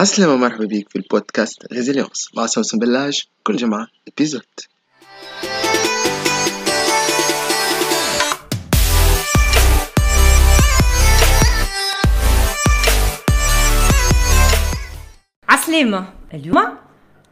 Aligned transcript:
عسلامة 0.00 0.36
مرحبا 0.36 0.64
بيك 0.64 0.88
في 0.88 0.96
البودكاست 0.96 1.72
Résilience 1.72 2.30
مع 2.36 2.46
سوسن 2.46 2.78
بلاج 2.78 3.22
كل 3.42 3.56
جمعة 3.56 3.86
épisode 4.08 4.42
عسلامة. 15.48 16.12
اليوم 16.34 16.68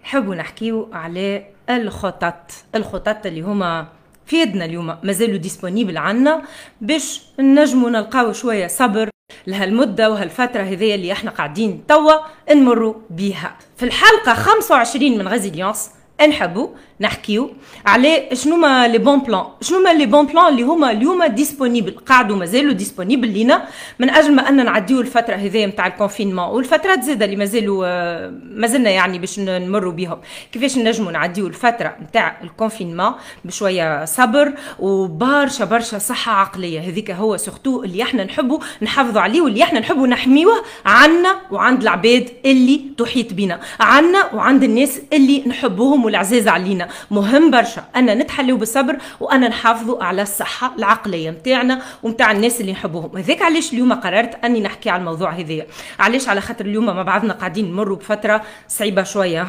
نحبوا 0.02 0.34
نحكيو 0.34 0.90
على 0.92 1.46
الخطط. 1.70 2.50
الخطط 2.74 3.26
اللي 3.26 3.40
هما 3.40 3.88
في 4.26 4.36
يدنا 4.36 4.64
اليوم. 4.64 4.96
مازالوا 5.02 5.36
disponibles 5.36 5.96
عنا 5.96 6.42
باش 6.80 7.22
نجموا 7.40 7.90
نلقاو 7.90 8.32
شوية 8.32 8.66
صبر. 8.66 9.10
لهالمدة 9.46 10.10
وهالفترة 10.10 10.62
هذيا 10.62 10.94
اللي 10.94 11.12
إحنا 11.12 11.30
قاعدين 11.30 11.86
توا 11.88 12.12
نمروا 12.52 12.94
بيها. 13.10 13.56
في 13.76 13.82
الحلقة 13.84 14.34
25 14.34 15.18
من 15.18 15.28
Résilience 15.28 15.90
نحبوا 16.28 16.68
نحكيو 17.00 17.50
على 17.86 18.28
شنو 18.32 18.56
ما 18.56 18.88
les 18.88 18.98
bons 18.98 19.18
plans. 19.18 19.44
شنو 19.60 19.80
ما 19.80 19.94
les 19.94 20.06
bons 20.06 20.26
plans 20.26 20.48
اللي 20.48 20.62
هما 20.62 20.90
اليوم 20.90 21.24
disponibles 21.24 21.90
قاعدوا 21.90 22.36
مازالوا 22.36 22.72
disponibles 22.72 23.28
لينا 23.28 23.64
من 23.98 24.10
أجل 24.10 24.34
ما 24.34 24.48
ان 24.48 24.64
نعديو 24.64 25.00
الفترة 25.00 25.34
هذه 25.34 25.66
نتاع 25.66 25.86
ال 25.86 25.91
confinement 25.91 26.44
والفترات 26.44 27.02
زاده 27.02 27.24
اللي 27.24 27.36
مازالوا 27.36 27.84
آه، 27.86 28.32
مازلنا 28.50 28.90
يعني 28.90 29.18
باش 29.18 29.38
نمروا 29.38 29.92
بهم 29.92 30.18
كيفاش 30.52 30.78
نجموا 30.78 31.12
نعديو 31.12 31.46
الفترة 31.46 31.96
نتاع 32.02 32.40
ال 32.42 32.48
confinement 32.48 33.12
بشوية 33.44 34.04
صبر 34.04 34.52
وبرشا 34.78 35.64
برشا 35.64 35.98
صحة 35.98 36.32
عقلية. 36.32 36.80
هذيك 36.80 37.10
هو 37.10 37.36
سورتو 37.36 37.82
اللي 37.84 38.02
إحنا 38.02 38.24
نحبوا 38.24 38.58
نحافظوا 38.82 39.20
عليه 39.20 39.40
واللي 39.40 39.62
إحنا 39.62 39.80
نحبوا 39.80 40.06
نحميوه 40.06 40.54
عنا 40.86 41.36
وعند 41.50 41.82
العباد 41.82 42.28
اللي 42.44 42.80
تحيط 42.98 43.32
بنا. 43.32 43.60
عنا 43.80 44.34
وعند 44.34 44.62
الناس 44.62 45.00
اللي 45.12 45.42
نحبوهم 45.46 46.04
والعزاز 46.04 46.48
علينا. 46.48 46.87
مهم 47.10 47.50
برشا. 47.50 47.84
ان 47.96 48.18
نتحلوا 48.18 48.58
بالصبر 48.58 48.96
وان 49.20 49.40
نحافظوا 49.40 50.04
على 50.04 50.22
الصحة 50.22 50.74
العقلية 50.78 51.30
نتاعنا 51.30 51.82
ونتاع 52.02 52.32
الناس 52.32 52.60
اللي 52.60 52.72
نحبوهم. 52.72 53.16
هذاك 53.16 53.42
علاش 53.42 53.72
اليوم 53.72 53.92
قررت 53.92 54.44
أني 54.44 54.60
نحكي 54.60 54.90
على 54.90 55.00
الموضوع 55.00 55.30
هذايا 55.30 55.66
علاش 55.98 56.28
على 56.28 56.40
خاطر 56.40 56.64
اليوم 56.64 56.86
مع 56.86 57.02
بعضنا 57.02 57.32
قاعدين 57.32 57.70
نمروا 57.72 57.96
بفترة 57.96 58.42
صعيبة 58.68 59.02
شوية؟ 59.02 59.46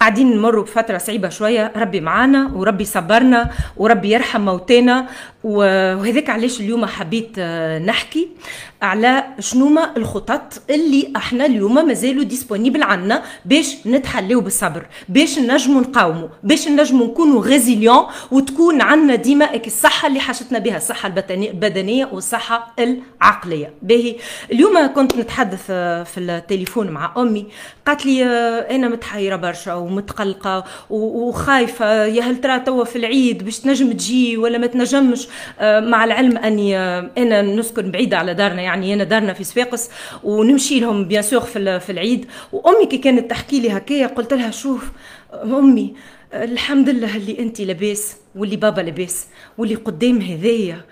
قاعدين 0.00 0.36
نمروا 0.36 0.64
بفترة 0.64 0.98
صعيبة 0.98 1.28
شوية. 1.28 1.72
ربي 1.76 2.00
معانا 2.00 2.50
وربي 2.54 2.84
صبرنا 2.84 3.50
وربي 3.76 4.10
يرحم 4.10 4.40
موتانا 4.40 5.06
وهذاك 5.44 6.30
علاش 6.30 6.60
اليوم 6.60 6.86
حبيت 6.86 7.32
آه، 7.38 7.78
نحكي. 7.78 8.28
على 8.84 9.24
شنوما 9.38 9.96
الخطط 9.96 10.62
اللي 10.70 11.12
إحنا 11.16 11.46
اليوم 11.46 11.86
مازالوا 11.86 12.24
ديسپونيبل 12.24 12.82
عنا 12.82 13.22
باش 13.44 13.86
نتحليو 13.86 14.40
بالصبر 14.40 14.86
باش 15.08 15.38
نجموا 15.38 15.80
نقاوموا 15.80 16.28
باش 16.42 16.68
نجموا 16.68 17.06
نكونوا 17.06 17.42
غيزيليون 17.42 18.06
وتكون 18.30 18.80
عنا 18.80 19.14
ديما 19.14 19.54
الصحة 19.66 20.08
اللي 20.08 20.20
حاجتنا 20.20 20.58
بها 20.58 20.76
الصحة 20.76 21.06
البدنية 21.30 22.08
والصحة 22.12 22.74
العقلية. 22.78 23.72
باهي 23.82 24.16
اليوم 24.52 24.86
كنت 24.86 25.16
نتحدث 25.16 25.66
آه، 25.70 26.02
في 26.02 26.20
التليفون 26.20 26.90
مع 26.90 27.12
أمي 27.16 27.46
قالت 27.86 28.06
لي 28.06 28.24
آه، 28.24 28.74
أنا 28.76 28.88
متحيرة 28.88 29.36
برشا 29.36 29.74
ومتقلقة 29.74 30.64
وخايفة 30.90 32.04
يا 32.04 32.22
هل 32.22 32.40
ترى 32.40 32.60
توا 32.60 32.84
في 32.84 32.96
العيد 32.96 33.44
باش 33.44 33.58
تنجم 33.58 33.92
تجي 33.92 34.36
ولا 34.36 34.58
ما 34.58 34.66
تنجمش؟ 34.66 35.28
آه، 35.60 35.80
مع 35.80 36.04
العلم 36.04 36.36
أني 36.36 36.78
أنا 37.18 37.42
نسكن 37.42 37.90
بعيدة 37.90 38.18
على 38.18 38.34
دارنا 38.34 38.62
يعني. 38.62 38.73
يعني 38.74 38.94
أنا 38.94 39.04
دارنا 39.04 39.32
في 39.32 39.44
صفاقس 39.44 39.90
ونمشي 40.24 40.80
لهم 40.80 41.04
bien 41.04 41.22
sûr 41.22 41.40
في, 41.40 41.90
العيد. 41.90 42.26
وأمي 42.52 42.86
كي 42.86 42.98
كانت 42.98 43.30
تحكي 43.30 43.60
لي 43.60 43.70
هكايا 43.70 44.06
قلت 44.06 44.32
لها 44.32 44.50
شوف 44.50 44.90
أمي 45.34 45.94
الحمد 46.34 46.88
لله 46.88 47.16
اللي 47.16 47.38
انت 47.38 47.60
لاباس 47.60 48.16
واللي 48.34 48.56
بابا 48.56 48.80
لاباس 48.80 49.26
واللي 49.58 49.74
قدام 49.74 50.20
هذايا 50.20 50.84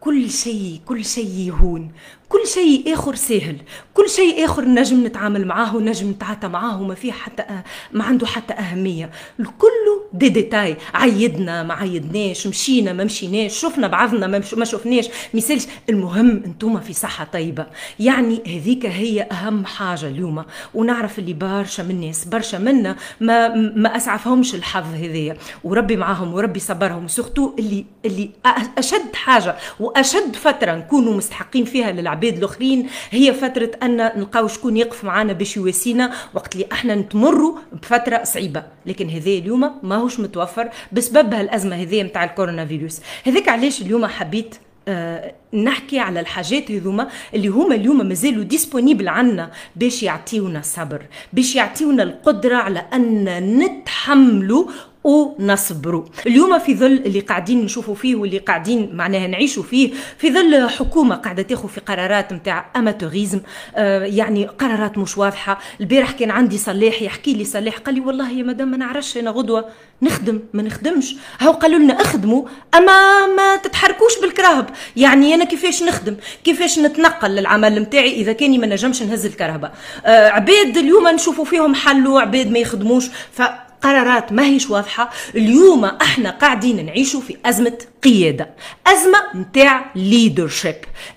كل 0.00 0.30
شيء 0.30 0.80
كل 0.86 1.04
شيء 1.04 1.28
يهون. 1.28 1.92
كل 2.28 2.46
شيء 2.46 2.94
آخر 2.94 3.14
سهل. 3.14 3.56
كل 3.94 4.10
شيء 4.10 4.44
آخر 4.44 4.64
نجم 4.64 5.06
نتعامل 5.06 5.46
معاه 5.46 5.76
ونجم 5.76 6.10
نتعاطى 6.10 6.48
معاه 6.48 6.82
وما 6.82 6.94
فيه 6.94 7.12
حتى 7.12 7.42
أه 7.42 7.64
ما 7.92 8.04
عنده 8.04 8.26
حتى 8.26 8.54
أهمية. 8.54 9.10
الكل 9.40 9.68
دي 10.12 10.28
ديتاي. 10.28 10.76
عيدنا 10.94 11.62
ما 11.62 11.74
عيدناش 11.74 12.46
مشينا 12.46 12.92
ما 12.92 13.04
مشيناش 13.04 13.58
شفنا 13.60 13.86
بعضنا 13.86 14.26
ما, 14.26 14.42
ما 14.56 14.64
شفناش. 14.64 15.08
ميسالش 15.34 15.66
المهم 15.88 16.30
أنتم 16.30 16.80
في 16.80 16.92
صحة 16.92 17.24
طيبة. 17.32 17.66
يعني 18.00 18.42
هذيك 18.46 18.86
هي 18.86 19.22
أهم 19.22 19.64
حاجة 19.66 20.06
اليوم. 20.06 20.44
ونعرف 20.74 21.18
اللي 21.18 21.32
برشا 21.32 21.82
من 21.82 21.90
الناس 21.90 22.24
برشا 22.24 22.56
منا 22.56 22.96
ما 23.20 23.48
ما 23.54 23.96
أسعفهمش 23.96 24.54
الحظ 24.54 24.94
هذايا. 24.94 25.36
وربي 25.64 25.96
معاهم 25.96 26.34
وربي 26.34 26.60
صبرهم. 26.60 27.08
surtout 27.08 27.54
اللي 27.58 27.84
اللي 28.04 28.30
أشد 28.78 29.14
حاجة 29.14 29.56
وأشد 29.80 30.36
فترة 30.36 30.72
نكونوا 30.72 31.14
مستحقين 31.14 31.64
فيها 31.64 31.92
للعباد. 31.92 32.17
العباد 32.18 32.38
الآخرين. 32.38 32.86
هي 33.10 33.34
فترة 33.34 33.70
أن 33.82 33.96
نلقاو 33.96 34.48
شكون 34.48 34.76
يقف 34.76 35.04
معنا 35.04 35.32
باش 35.32 35.56
يواسينا 35.56 36.12
وقت 36.34 36.54
اللي 36.54 36.66
أحنا 36.72 36.94
نتمروا 36.94 37.58
بفترة 37.72 38.24
صعيبة. 38.24 38.62
لكن 38.86 39.08
هذا 39.08 39.30
اليوم 39.30 39.70
ماهوش 39.82 40.20
متوفر 40.20 40.68
بسبب 40.92 41.34
هالأزمة 41.34 41.76
هذه 41.76 42.02
نتاع 42.02 42.24
الكورونا 42.24 42.66
فيروس. 42.66 43.00
هذاك 43.26 43.48
علاش 43.48 43.82
اليوم 43.82 44.06
حبيت 44.06 44.54
آه 44.88 45.34
نحكي 45.54 45.98
على 45.98 46.20
الحاجات 46.20 46.70
هذوما 46.70 47.08
اللي 47.34 47.48
هما 47.48 47.74
اليوم 47.74 48.08
مازالوا 48.08 48.44
ديسپونيبل 48.44 49.08
عنا 49.08 49.50
باش 49.76 50.02
يعطيونا 50.02 50.58
الصبر 50.58 51.02
باش 51.32 51.56
يعطيونا 51.56 52.02
القدرة 52.02 52.56
على 52.56 52.84
أن 52.94 53.58
نتحملوا 53.58 54.66
ونصبروا. 55.08 56.04
اليوم 56.26 56.58
في 56.58 56.74
ظل 56.74 56.86
اللي 57.06 57.20
قاعدين 57.20 57.64
نشوفوا 57.64 57.94
فيه 57.94 58.16
واللي 58.16 58.38
قاعدين 58.38 58.90
معناها 58.96 59.26
نعيشوا 59.26 59.62
فيه 59.62 59.90
في 60.18 60.32
ظل 60.32 60.68
حكومة 60.70 61.14
قاعدة 61.14 61.42
تاخذ 61.42 61.68
في 61.68 61.80
قرارات 61.80 62.32
نتاع 62.32 62.66
اماتوريزم 62.76 63.40
آه 63.76 64.04
يعني 64.04 64.46
قرارات 64.46 64.98
مش 64.98 65.18
واضحة. 65.18 65.58
البارح 65.80 66.10
كان 66.10 66.30
عندي 66.30 66.58
صلاح 66.58 67.02
يحكي 67.02 67.34
لي 67.34 67.44
صلاح 67.44 67.78
قال 67.78 67.94
لي 67.94 68.00
والله 68.00 68.30
يا 68.30 68.42
مدام 68.42 68.68
ما 68.70 68.76
نعرفش 68.76 69.16
أنا 69.16 69.30
غدوة 69.30 69.64
نخدم 70.02 70.40
ما 70.52 70.62
نخدمش. 70.62 71.14
هاو 71.40 71.52
قالوا 71.52 71.78
لنا 71.78 72.00
اخدموا 72.00 72.42
أما 72.74 73.26
ما 73.26 73.56
تتحركوش 73.56 74.20
بالكرهب 74.22 74.70
يعني 74.96 75.34
أنا 75.34 75.44
كيفاش 75.44 75.82
نخدم؟ 75.82 76.16
كيفاش 76.44 76.78
نتنقل 76.78 77.30
للعمل 77.30 77.78
نتاعي 77.82 78.12
إذا 78.12 78.32
كاني 78.32 78.58
ما 78.58 78.66
نجمش 78.66 79.02
نهز 79.02 79.26
الكرهبه 79.26 79.70
آه 80.06 80.28
عباد 80.28 80.76
اليوم 80.76 81.08
نشوفوا 81.08 81.44
فيهم 81.44 81.74
حلوا 81.74 82.20
عباد 82.20 82.50
ما 82.50 82.58
يخدموش. 82.58 83.06
ف 83.32 83.42
قرارات 83.82 84.32
ما 84.32 84.46
هيش 84.46 84.70
واضحة. 84.70 85.10
اليوم 85.34 85.84
إحنا 85.84 86.30
قاعدين 86.30 86.86
نعيشوا 86.86 87.20
في 87.20 87.36
أزمة 87.46 87.78
قيادة. 88.02 88.50
أزمة 88.86 89.18
نتاع 89.34 89.90
leadership 89.96 90.76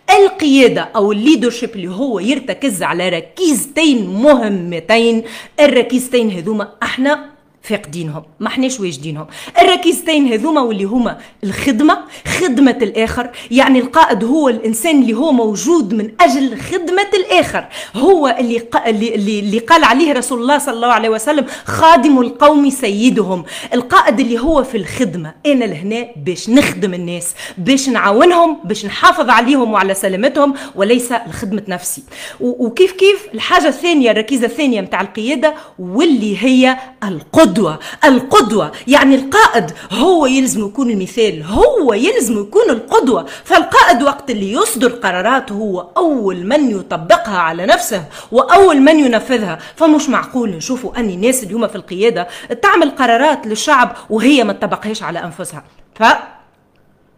القيادة 0.09 0.81
أو 0.81 1.11
ال 1.11 1.17
leadership 1.17 1.69
اللي 1.75 1.89
هو 1.89 2.19
يرتكز 2.19 2.83
على 2.83 3.09
ركيزتين 3.09 4.07
مهمتين. 4.07 5.23
الركيزتين 5.59 6.31
هذوما 6.31 6.71
إحنا 6.83 7.30
فاقدينهم 7.61 8.23
ما 8.39 8.47
احناش 8.47 8.79
واجدينهم 8.79 9.27
الركيزتين 9.61 10.27
هذوما 10.33 10.61
واللي 10.61 10.83
هما 10.83 11.17
الخدمة 11.43 11.97
خدمة 12.39 12.77
الآخر 12.81 13.29
يعني 13.51 13.79
القائد 13.79 14.23
هو 14.23 14.49
الإنسان 14.49 15.01
اللي 15.01 15.13
هو 15.13 15.31
موجود 15.31 15.93
من 15.93 16.11
أجل 16.21 16.61
خدمة 16.61 17.07
الآخر. 17.13 17.65
هو 17.95 18.35
اللي, 18.39 18.59
ق... 18.59 18.87
اللي, 18.87 19.39
اللي 19.39 19.59
قال 19.59 19.83
عليه 19.83 20.13
رسول 20.13 20.41
الله 20.41 20.57
صلى 20.57 20.73
الله 20.73 20.87
عليه 20.87 21.09
وسلم 21.09 21.45
خادم 21.65 22.19
القوم 22.21 22.69
سيدهم. 22.69 23.43
القائد 23.73 24.19
اللي 24.19 24.39
هو 24.39 24.63
في 24.63 24.77
الخدمة 24.77 25.33
أنا 25.45 25.65
لهنا 25.65 26.07
باش 26.15 26.49
نخدم 26.49 26.93
الناس 26.93 27.33
باش 27.57 27.89
نعاونهم 27.89 28.57
باش 28.63 28.85
نحافظ 28.85 29.29
عليهم 29.29 29.71
وعلى 29.71 29.93
سلامتهم 29.93 30.53
وليس 30.75 31.11
لخدمة 31.11 31.63
نفسي. 31.67 32.03
و... 32.39 32.65
وكيف 32.65 32.91
كيف؟ 32.91 33.27
الحاجة 33.33 33.67
الثانية 33.67 34.11
الركيزة 34.11 34.45
الثانية 34.45 34.81
متاع 34.81 35.01
القيادة 35.01 35.53
واللي 35.79 36.43
هي 36.43 36.77
القدرة. 37.03 37.50
القدوة 37.51 37.79
القدوة 38.05 38.71
يعني 38.87 39.15
القائد 39.15 39.71
هو 39.91 40.25
يلزم 40.25 40.65
يكون 40.65 40.89
المثال 40.89 41.43
هو 41.43 41.93
يلزم 41.93 42.41
يكون 42.41 42.69
القدوة 42.69 43.25
فالقائد 43.43 44.03
وقت 44.03 44.31
اللي 44.31 44.51
يصدر 44.51 44.91
قرارات 44.91 45.51
هو 45.51 45.87
أول 45.97 46.45
من 46.45 46.71
يطبقها 46.79 47.37
على 47.37 47.65
نفسه 47.65 48.03
وأول 48.31 48.81
من 48.81 48.99
ينفذها. 48.99 49.59
فمش 49.75 50.09
معقول 50.09 50.49
نشوفوا 50.49 50.99
أن 50.99 51.09
الناس 51.09 51.43
اليوم 51.43 51.67
في 51.67 51.75
القيادة 51.75 52.27
تعمل 52.61 52.91
قرارات 52.91 53.47
للشعب 53.47 53.95
وهي 54.09 54.43
ما 54.43 54.53
تطبقهاش 54.53 55.03
على 55.03 55.23
أنفسها. 55.23 55.63
ف 55.95 56.03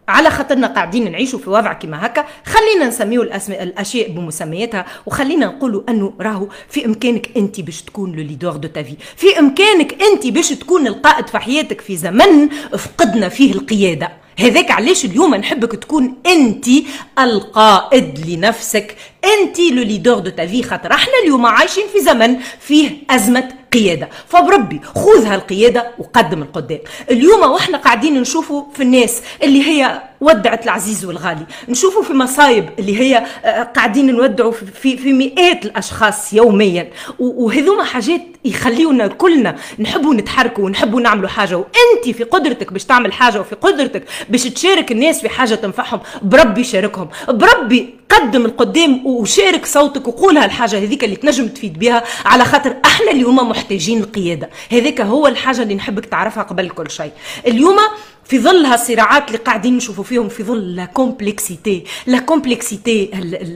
على 0.07 0.29
خاطرنا 0.29 0.67
قاعدين 0.67 1.11
نعيشوا 1.11 1.39
في 1.39 1.49
وضع 1.49 1.73
كما 1.73 2.05
هكا 2.05 2.25
خلينا 2.45 2.87
نسميو 2.87 3.21
الأشياء 3.49 4.11
بمسمياتها 4.11 4.85
وخلينا 5.05 5.45
نقولوا 5.45 5.81
أنه 5.89 6.13
راهو 6.21 6.47
في 6.69 6.85
إمكانك 6.85 7.29
أنت 7.37 7.61
باش 7.61 7.81
تكون 7.81 8.11
لو 8.11 8.23
ليدور 8.23 8.55
دو 8.55 8.67
تافي 8.67 8.95
في 9.15 9.39
إمكانك 9.39 10.01
أنت 10.01 10.27
باش 10.27 10.49
تكون 10.49 10.87
القائد 10.87 11.27
في 11.27 11.39
حياتك 11.39 11.81
في 11.81 11.97
زمن 11.97 12.49
فقدنا 12.77 13.29
فيه 13.29 13.51
القيادة. 13.51 14.09
هذاك 14.39 14.71
علاش 14.71 15.05
اليوم 15.05 15.35
نحبك 15.35 15.71
تكون 15.75 16.15
أنت 16.25 16.65
القائد 17.19 18.29
لنفسك. 18.29 18.95
أنت 19.25 19.59
le 19.59 19.83
leader 19.83 20.19
de 20.19 20.29
ta 20.29 20.43
vie 20.43 20.63
خاطر 20.63 20.91
إحنا 20.93 21.13
اليوم 21.23 21.45
عايشين 21.45 21.83
في 21.93 21.99
زمن 21.99 22.39
فيه 22.59 22.91
أزمة 23.09 23.49
قيادة 23.73 24.09
فبربي 24.27 24.81
خذ 24.95 25.25
هالقيادة 25.25 25.91
وقدم 25.99 26.41
القدام. 26.41 26.79
اليوم 27.11 27.41
وإحنا 27.41 27.77
قاعدين 27.77 28.21
نشوفوا 28.21 28.63
في 28.73 28.83
الناس 28.83 29.21
اللي 29.43 29.63
هي 29.67 30.01
ودعت 30.23 30.63
العزيز 30.63 31.05
والغالي. 31.05 31.45
نشوفوا 31.69 32.03
في 32.03 32.13
مصايب 32.13 32.69
اللي 32.79 32.99
هي 32.99 33.25
آه، 33.45 33.63
قاعدين 33.63 34.15
نودعوا 34.15 34.51
في, 34.51 34.97
في 34.97 35.13
مئات 35.13 35.65
الأشخاص 35.65 36.33
يوميا. 36.33 36.91
وهذوما 37.19 37.83
حاجات 37.83 38.21
يخليونا 38.45 39.07
كلنا 39.07 39.55
نحبوا 39.79 40.13
نتحركوا 40.13 40.65
ونحبوا 40.65 41.01
نعملوا 41.01 41.29
حاجة. 41.29 41.57
وانت 41.57 42.17
في 42.17 42.23
قدرتك 42.23 42.73
باش 42.73 42.83
تعمل 42.85 43.13
حاجة 43.13 43.39
وفي 43.39 43.55
قدرتك 43.55 44.03
باش 44.29 44.43
تشارك 44.43 44.91
الناس 44.91 45.21
في 45.21 45.29
حاجة 45.29 45.55
تنفعهم 45.55 45.99
بربي 46.21 46.63
شاركهم 46.63 47.09
بربي 47.27 47.95
قدم 48.09 48.45
القدام 48.45 49.05
وشارك 49.07 49.65
صوتك 49.65 50.07
وقول 50.07 50.37
هالحاجة 50.37 50.77
هذيك 50.77 51.03
اللي 51.03 51.15
تنجم 51.15 51.47
تفيد 51.47 51.79
بها 51.79 52.03
على 52.25 52.45
خاطر 52.45 52.75
أحنا 52.85 53.11
اليوم 53.11 53.49
محتاجين 53.49 53.99
القيادة. 53.99 54.49
هذاك 54.71 55.01
هو 55.01 55.27
الحاجة 55.27 55.61
اللي 55.61 55.75
نحبك 55.75 56.05
تعرفها 56.05 56.43
قبل 56.43 56.69
كل 56.69 56.91
شيء. 56.91 57.11
اليوم 57.47 57.77
في 58.25 58.39
ظل 58.39 58.65
هالصراعات 58.65 59.27
اللي 59.27 59.37
قاعدين 59.37 59.77
نشوفوا 59.77 60.03
فيهم 60.03 60.29
في 60.29 60.43
ظل 60.43 60.75
la 60.75 60.85
complexité 60.85 61.83
la 62.07 62.19
complexité 62.19 63.09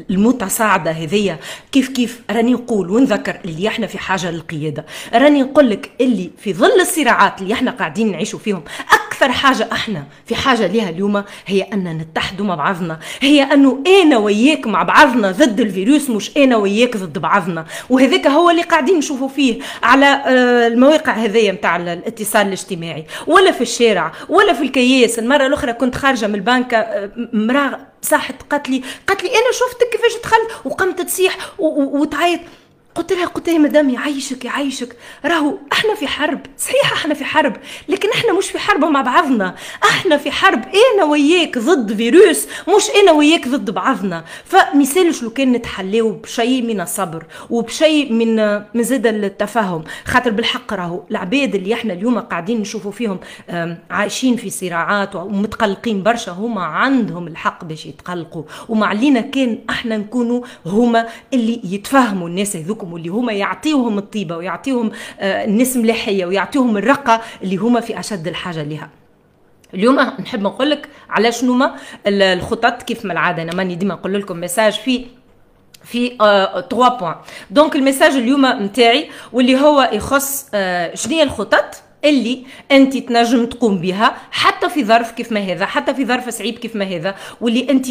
المتصاعده 0.10 0.92
هذيا 0.92 1.40
كيف 1.72 1.90
كيف؟ 1.90 2.22
راني 2.31 2.54
نقول 2.54 2.90
ونذكر 2.90 3.40
اللي 3.46 3.68
إحنا 3.68 3.88
في 3.88 3.98
حاجة 3.98 4.31
للقيادة. 4.31 4.86
راني 5.14 5.42
نقول 5.42 5.69
لك 5.69 5.92
اللي 6.02 6.31
في 6.38 6.54
ظل 6.54 6.81
الصراعات 6.81 7.42
اللي 7.42 7.54
إحنا 7.54 7.72
قاعدين 7.72 8.12
نعيشوا 8.12 8.40
فيهم 8.40 8.64
أكثر 9.18 9.31
حاجة 9.31 9.69
أحنا 9.72 10.04
في 10.25 10.36
حاجة 10.36 10.68
لها 10.68 10.90
اليوم 10.90 11.24
هي 11.46 11.62
ان 11.62 11.98
نتحدوا 11.98 12.46
مع 12.46 12.56
بعضنا. 12.56 13.00
هي 13.22 13.44
أنه 13.44 13.84
أنا 13.88 14.18
وياك 14.18 14.68
مع 14.68 14.84
بعضنا 14.84 15.31
ضد 15.31 15.60
الفيروس 15.60 16.10
مش 16.10 16.38
أنا 16.38 16.58
وياك 16.58 16.98
ضد 16.98 17.18
بعضنا. 17.18 17.66
وهذاك 17.90 18.28
هو 18.28 18.50
اللي 18.50 18.62
قاعدين 18.62 18.98
نشوفوا 18.98 19.28
فيه 19.28 19.60
على 19.84 20.06
آه، 20.06 20.68
المواقع 20.68 21.14
هذيا 21.14 21.52
نتاع 21.52 21.75
الاتصال 21.75 22.48
الاجتماعي. 22.48 23.06
ولا 23.28 23.52
في 23.52 23.62
الشارع 23.62 24.12
ولا 24.30 24.54
في 24.54 24.62
الكياس. 24.62 25.19
المرة 25.19 25.46
الأخرى 25.46 25.74
كنت 25.74 25.96
خارجة 25.96 26.28
من 26.28 26.36
البنك 26.36 26.74
آه، 26.74 27.12
مراه 27.34 27.80
صاحت 28.02 28.36
قالت 28.50 28.69
لي 28.69 28.81
قالت 29.08 29.24
لي 29.24 29.30
أنا 29.30 29.52
شفتك 29.52 29.90
كيفاش 29.92 30.22
دخلت 30.24 30.66
وقمت 30.66 31.02
تصيح 31.02 31.38
وتعيط. 31.60 32.40
قلت 32.97 33.13
لها 33.13 33.25
قلت 33.25 33.49
لها 33.49 33.57
مدام 33.57 33.89
يعيشك 33.89 34.45
يعيشك 34.45 34.95
راهو 35.25 35.57
إحنا 35.71 35.95
في 35.95 36.07
حرب. 36.07 36.39
صحيح 36.57 36.94
إحنا 36.94 37.13
في 37.13 37.25
حرب 37.25 37.53
لكن 37.89 38.09
إحنا 38.09 38.33
مش 38.33 38.45
في 38.45 38.59
حرب 38.59 38.85
مع 38.85 39.01
بعضنا. 39.01 39.55
إحنا 39.83 40.17
في 40.17 40.31
حرب 40.31 40.63
أنا 40.94 41.03
وياك 41.03 41.57
ضد 41.57 41.94
فيروس 41.94 42.47
مش 42.75 42.83
أنا 43.03 43.11
وياك 43.11 43.47
ضد 43.47 43.71
بعضنا. 43.71 44.23
فمثالش 44.45 45.23
لو 45.23 45.29
كان 45.29 45.51
نتحليو 45.51 46.11
بشيء 46.11 46.61
من 46.61 46.81
الصبر 46.81 47.25
وبشيء 47.49 48.13
من 48.13 48.35
من 48.73 48.83
زاد 48.83 49.07
التفاهم. 49.07 49.83
خاطر 50.05 50.31
بالحق 50.31 50.73
راهو 50.73 51.03
العباد 51.11 51.55
اللي 51.55 51.73
إحنا 51.73 51.94
اليوم 51.94 52.19
قاعدين 52.19 52.61
نشوفوا 52.61 52.91
فيهم 52.91 53.19
عايشين 53.89 54.35
في 54.35 54.49
صراعات 54.49 55.15
ومتقلقين 55.15 56.03
برشا 56.03 56.31
هما 56.31 56.61
عندهم 56.61 57.27
الحق 57.27 57.65
باش 57.65 57.85
يتقلقوا. 57.85 58.44
وما 58.69 58.85
علينا 58.85 59.21
كان 59.21 59.59
إحنا 59.69 59.97
نكونوا 59.97 60.41
هما 60.65 61.07
اللي 61.33 61.61
يتفهموا 61.63 62.29
الناس 62.29 62.55
هذوك 62.55 62.83
يعطيكم 62.88 62.94
واللي 62.94 63.10
هما 63.10 63.34
يعطيوهم 63.34 63.98
الطيبة 63.98 64.38
ويعطيوهم 64.38 64.92
آه، 65.19 65.45
الناس 65.45 65.78
مليحيه 65.78 66.25
ويعطيوهم 66.25 66.78
الرقة 66.78 67.22
اللي 67.44 67.57
هما 67.57 67.80
في 67.81 68.00
أشد 68.00 68.28
الحاجة 68.28 68.63
لها 68.63 68.89
اليوم 69.74 70.00
نحب 70.00 70.42
نقول 70.42 70.69
لك 70.69 70.89
على 71.10 71.31
شنو 71.31 71.54
ما 71.54 71.75
الخطط 72.07 72.84
كيف 72.84 73.06
ما 73.06 73.13
العادة. 73.13 73.44
أنا 73.44 73.54
ماني 73.56 73.75
ديما 73.75 73.94
نقول 73.94 74.13
لكم 74.13 74.38
message 74.38 74.74
في 74.74 75.06
في 75.84 76.18
3 76.18 76.98
points 76.98 77.15
donc 77.51 77.75
ال 77.75 77.81
message 77.81 78.15
اليوم 78.16 78.45
نتاعي 78.45 79.10
واللي 79.33 79.56
هو 79.56 79.90
يخص 79.94 80.50
آه 80.54 80.95
شنو 80.95 81.22
الخطط 81.24 81.83
اللي 82.06 82.44
أنت 82.72 82.98
تنجم 82.98 83.45
تقوم 83.45 83.78
بها 83.78 84.16
حتى 84.31 84.69
في 84.69 84.83
ظرف 84.83 85.12
كيف 85.12 85.31
ما 85.31 85.40
هذا 85.40 85.66
حتى 85.66 85.94
في 85.94 86.06
ظرف 86.06 86.30
صعيب 86.30 86.57
كيف 86.57 86.75
ما 86.75 86.86
هذا 86.86 87.16
واللي 87.42 87.69
أنت 87.69 87.88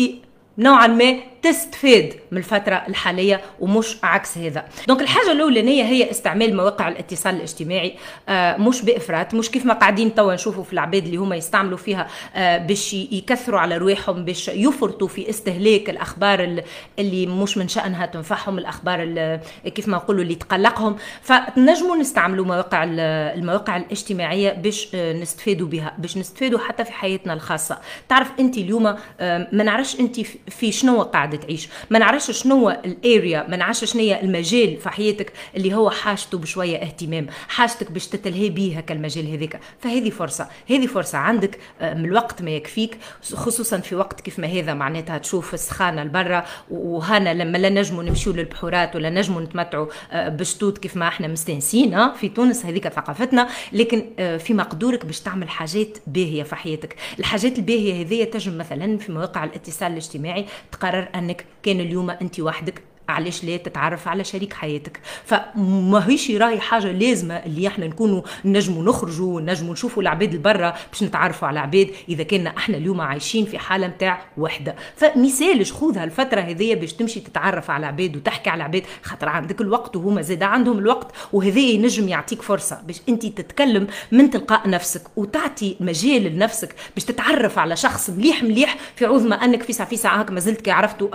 نوعا 0.59 0.87
ما 0.87 1.17
تستفاد 1.43 2.13
من 2.31 2.39
الفترة 2.39 2.75
الحالية 2.89 3.41
ومش 3.61 3.97
عكس 4.03 4.39
هذا. 4.39 4.65
دونك 4.89 5.01
الحاجة 5.03 5.33
الأولانية 5.33 5.85
هي 5.85 6.11
استعمال 6.11 6.57
مواقع 6.57 6.89
الاتصال 6.89 7.35
الاجتماعي 7.35 7.95
آه 8.29 8.57
مش 8.57 8.83
بإفراط 8.83 9.35
مش 9.35 9.51
كيف 9.51 9.67
ما 9.67 9.75
قاعدين 9.75 10.15
توا 10.15 10.35
نشوفوا 10.35 10.65
في 10.65 10.73
العباد 10.73 11.05
اللي 11.05 11.17
هما 11.17 11.37
يستعملوا 11.37 11.79
فيها 11.79 12.09
آه 12.35 12.59
باش 12.59 12.95
يكثروا 12.95 13.61
على 13.61 13.77
رواحهم 13.77 14.25
باش 14.25 14.49
يفرطوا 14.49 15.09
في 15.09 15.31
استهلاك 15.31 15.91
الأخبار 15.91 16.63
اللي 16.99 17.27
مش 17.27 17.59
من 17.59 17.69
شأنها 17.69 18.07
تنفعهم 18.07 18.59
الأخبار 18.59 19.41
كيف 19.75 19.89
ما 19.89 19.97
نقولوا 19.97 20.23
اللي 20.23 20.35
تقلقهم. 20.35 20.97
فنجموا 21.23 21.97
نستعملوا 21.97 22.45
مواقع 22.47 22.85
المواقع 22.89 23.77
الاجتماعية 23.77 24.53
باش 24.53 24.89
آه 24.95 25.13
نستفادوا 25.13 25.67
بها 25.69 25.95
باش 25.99 26.17
نستفادوا 26.17 26.59
حتى 26.59 26.85
في 26.85 26.93
حياتنا 26.93 27.33
الخاصة. 27.33 27.79
تعرف 28.09 28.31
أنت 28.41 28.59
اليوم 28.59 28.87
آه 29.21 29.49
ما 29.53 29.65
نعرفش 29.65 30.01
أنت 30.01 30.21
في 30.51 30.73
شنو 30.73 31.03
قاعدة 31.03 31.37
تعيش. 31.37 31.69
ما 31.91 31.99
نعرفش 31.99 32.31
شنو 32.31 32.71
الاريا 32.71 33.47
ما 33.49 33.57
نعرفش 33.57 33.85
شنو 33.85 34.03
المجال 34.03 34.77
في 34.77 34.89
حياتك 34.89 35.33
اللي 35.57 35.75
هو 35.75 35.91
حاجته 35.91 36.39
بشوية 36.39 36.77
اهتمام 36.77 37.27
حاجتك 37.49 37.91
باش 37.93 38.07
تتلهي 38.07 38.51
بيه 38.51 38.79
هكا 38.79 38.95
المجال 38.95 39.33
هذاك. 39.33 39.61
فهذه 39.81 40.11
فرصة 40.11 40.49
هذه 40.71 40.87
فرصة 40.87 41.19
عندك 41.19 41.59
آه، 41.81 41.95
من 41.95 42.05
الوقت 42.05 42.43
ما 42.43 42.51
يكفيك 42.51 42.99
خصوصا 43.35 43.79
في 43.79 43.95
وقت 43.95 44.21
كيف 44.21 44.39
ما 44.39 44.47
هذا 44.47 44.75
معناتها 44.75 45.19
تشوف 45.19 45.55
السخانة 45.55 46.05
لبرا 46.05 46.45
وهنا 46.71 47.35
لما 47.35 47.59
لا 47.59 47.69
نجموا 47.69 48.03
نمشيو 48.03 48.33
للبحورات 48.33 48.97
ولا 48.97 49.11
نجموا 49.11 49.41
نتمتعوا 49.41 49.87
آه، 50.13 50.29
بشتوت 50.29 50.79
كيف 50.79 50.97
ما 50.97 51.09
إحنا 51.09 51.29
مستانسين 51.29 52.13
في 52.13 52.29
تونس 52.29 52.67
هذيك 52.67 52.89
ثقافتنا. 52.89 53.49
لكن 53.73 54.05
آه، 54.19 54.37
في 54.37 54.55
مقدورك 54.55 55.07
باش 55.07 55.21
تعمل 55.21 55.49
حاجات 55.49 55.99
باهية 56.07 56.43
في 56.43 56.57
حياتك. 56.57 56.97
الحاجات 57.19 57.59
الباهية 57.59 58.03
هذه 58.03 58.25
تجم 58.25 58.59
مثلا 58.59 58.99
في 58.99 59.13
مواقع 59.13 59.45
الاتصال 59.45 59.93
الاجتماعي 59.93 60.36
تقرر 60.73 61.09
أنك 61.15 61.47
كان 61.63 61.81
اليوم 61.81 62.11
أنت 62.11 62.41
وحدك. 62.41 62.83
علاش 63.09 63.45
لا 63.45 63.57
تتعرف 63.57 64.09
على 64.09 64.25
شريك 64.25 64.53
حياتك. 64.55 65.01
فما 65.25 66.09
هيش 66.09 66.31
راهي 66.31 66.61
حاجة 66.61 66.93
لازمة 66.93 67.35
اللي 67.35 67.69
إحنا 67.69 67.87
نكونوا 67.87 68.23
نجموا 68.45 68.85
نخرجوا 68.85 69.41
نجموا 69.41 69.73
نشوفوا 69.73 70.03
العباد 70.03 70.33
البرة 70.35 70.75
باش 70.93 71.03
نتعرفوا 71.03 71.49
على 71.49 71.61
عباد 71.61 71.91
إذا 72.09 72.23
كنا 72.23 72.57
إحنا 72.57 72.77
اليوم 72.77 73.01
عايشين 73.01 73.45
في 73.45 73.59
حالة 73.59 73.87
نتاع 73.87 74.23
وحدة. 74.39 74.75
فمثالش 74.97 75.73
خذ 75.73 75.99
هالفتره 75.99 76.41
هذيا 76.41 76.75
باش 76.75 76.93
تمشي 76.93 77.21
تتعرف 77.21 77.71
على 77.71 77.87
عباد 77.87 78.17
وتحكي 78.17 78.51
على 78.51 78.63
عباد 78.63 78.83
خاطر 79.03 79.29
عندك 79.29 79.61
الوقت 79.61 79.97
وهما 79.97 80.23
زاد 80.23 80.43
عندهم 80.43 80.79
الوقت 80.79 81.13
وهذا 81.33 81.61
ينجم 81.61 82.09
يعطيك 82.09 82.43
فرصة 82.43 82.81
باش 82.87 83.01
أنت 83.09 83.27
تتكلم 83.27 83.87
من 84.13 84.31
تلقاء 84.31 84.71
نفسك 84.71 85.03
وتعطي 85.17 85.77
مجال 85.81 86.23
لنفسك 86.23 86.75
باش 86.95 87.05
تتعرف 87.05 87.59
على 87.59 87.77
شخص 87.77 88.11
مليح 88.11 88.43
مليح 88.43 88.77
في 88.97 89.07
عوض 89.07 89.27
ما 89.27 89.37
أنك 89.45 89.63
في 89.63 89.73
ساعة 89.73 89.89
في 89.89 89.97
ساعة 89.97 90.21
هاك 90.21 90.31
ما 90.31 90.41
زلت 90.41 90.61
كي 90.61 90.71
عرفته 90.71 91.11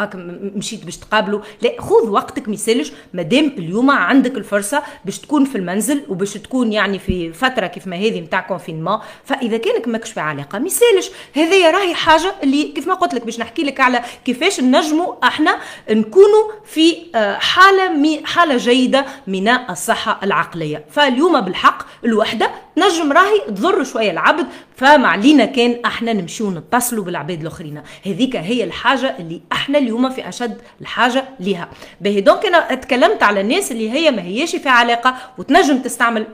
مشيت 0.56 0.86
باش 0.86 0.98
تقابله. 0.98 1.42
لا 1.62 1.81
خذ 1.82 2.10
وقتك 2.10 2.48
ما 2.48 2.54
يسالش 2.54 2.92
مادام 3.14 3.46
اليوم 3.58 3.92
عندك 3.92 4.38
الفرصة 4.38 4.84
باش 5.06 5.20
تكون 5.20 5.46
في 5.46 5.58
المنزل 5.58 6.04
وباش 6.10 6.34
تكون 6.34 6.74
يعني 6.74 7.00
في 7.00 7.34
فترة 7.34 7.68
كيف 7.68 7.88
ما 7.88 7.96
هذه 7.96 8.20
نتاع 8.20 8.40
كونفينمون 8.40 9.00
فإذا 9.26 9.58
كانك 9.58 9.88
ماكش 9.88 10.12
في 10.12 10.20
علاقة 10.20 10.60
ما 10.60 10.68
يسالش 10.68 11.12
هذه 11.34 11.72
راهي 11.72 11.94
حاجة 11.94 12.36
اللي 12.44 12.64
كيف 12.64 12.88
ما 12.88 12.94
قلت 12.94 13.14
لك 13.14 13.26
باش 13.26 13.40
نحكي 13.40 13.64
لك 13.64 13.80
على 13.80 14.02
كيفاش 14.26 14.60
نجموا 14.60 15.28
إحنا 15.28 15.58
نكونوا 15.90 16.52
في 16.66 16.98
آه، 17.16 17.38
حالة 17.38 18.22
حالة 18.26 18.58
جيدة 18.58 19.06
من 19.28 19.48
الصحة 19.48 20.20
العقلية. 20.24 20.86
فاليوم 20.92 21.42
بالحق 21.42 21.86
الوحدة 22.06 22.52
نجم 22.78 23.12
راهي 23.12 23.40
تضر 23.48 23.84
شوية 23.84 24.12
العبد 24.12 24.46
فما 24.76 25.08
علينا 25.08 25.46
كان 25.46 25.76
إحنا 25.86 26.14
نمشيو 26.14 26.52
نتصلوا 26.52 27.04
بالعباد 27.04 27.42
الآخرين. 27.42 27.82
هذيك 28.06 28.36
هي 28.36 28.64
الحاجة 28.64 29.16
اللي 29.20 29.42
إحنا 29.52 29.78
اليوم 29.78 30.10
في 30.10 30.30
أشد 30.30 30.58
الحاجة 30.82 31.26
لها 31.40 31.70
باهي 32.02 32.22
دونك 32.22 32.46
أنا 32.46 32.74
اتكلمت 32.74 33.24
على 33.24 33.42
الناس 33.42 33.72
اللي 33.72 33.92
هي 33.92 34.12
ما 34.12 34.22
هياش 34.22 34.56
في 34.56 34.70
علاقة 34.70 35.16
وتنجم 35.38 35.78
تستعمل 35.80 36.26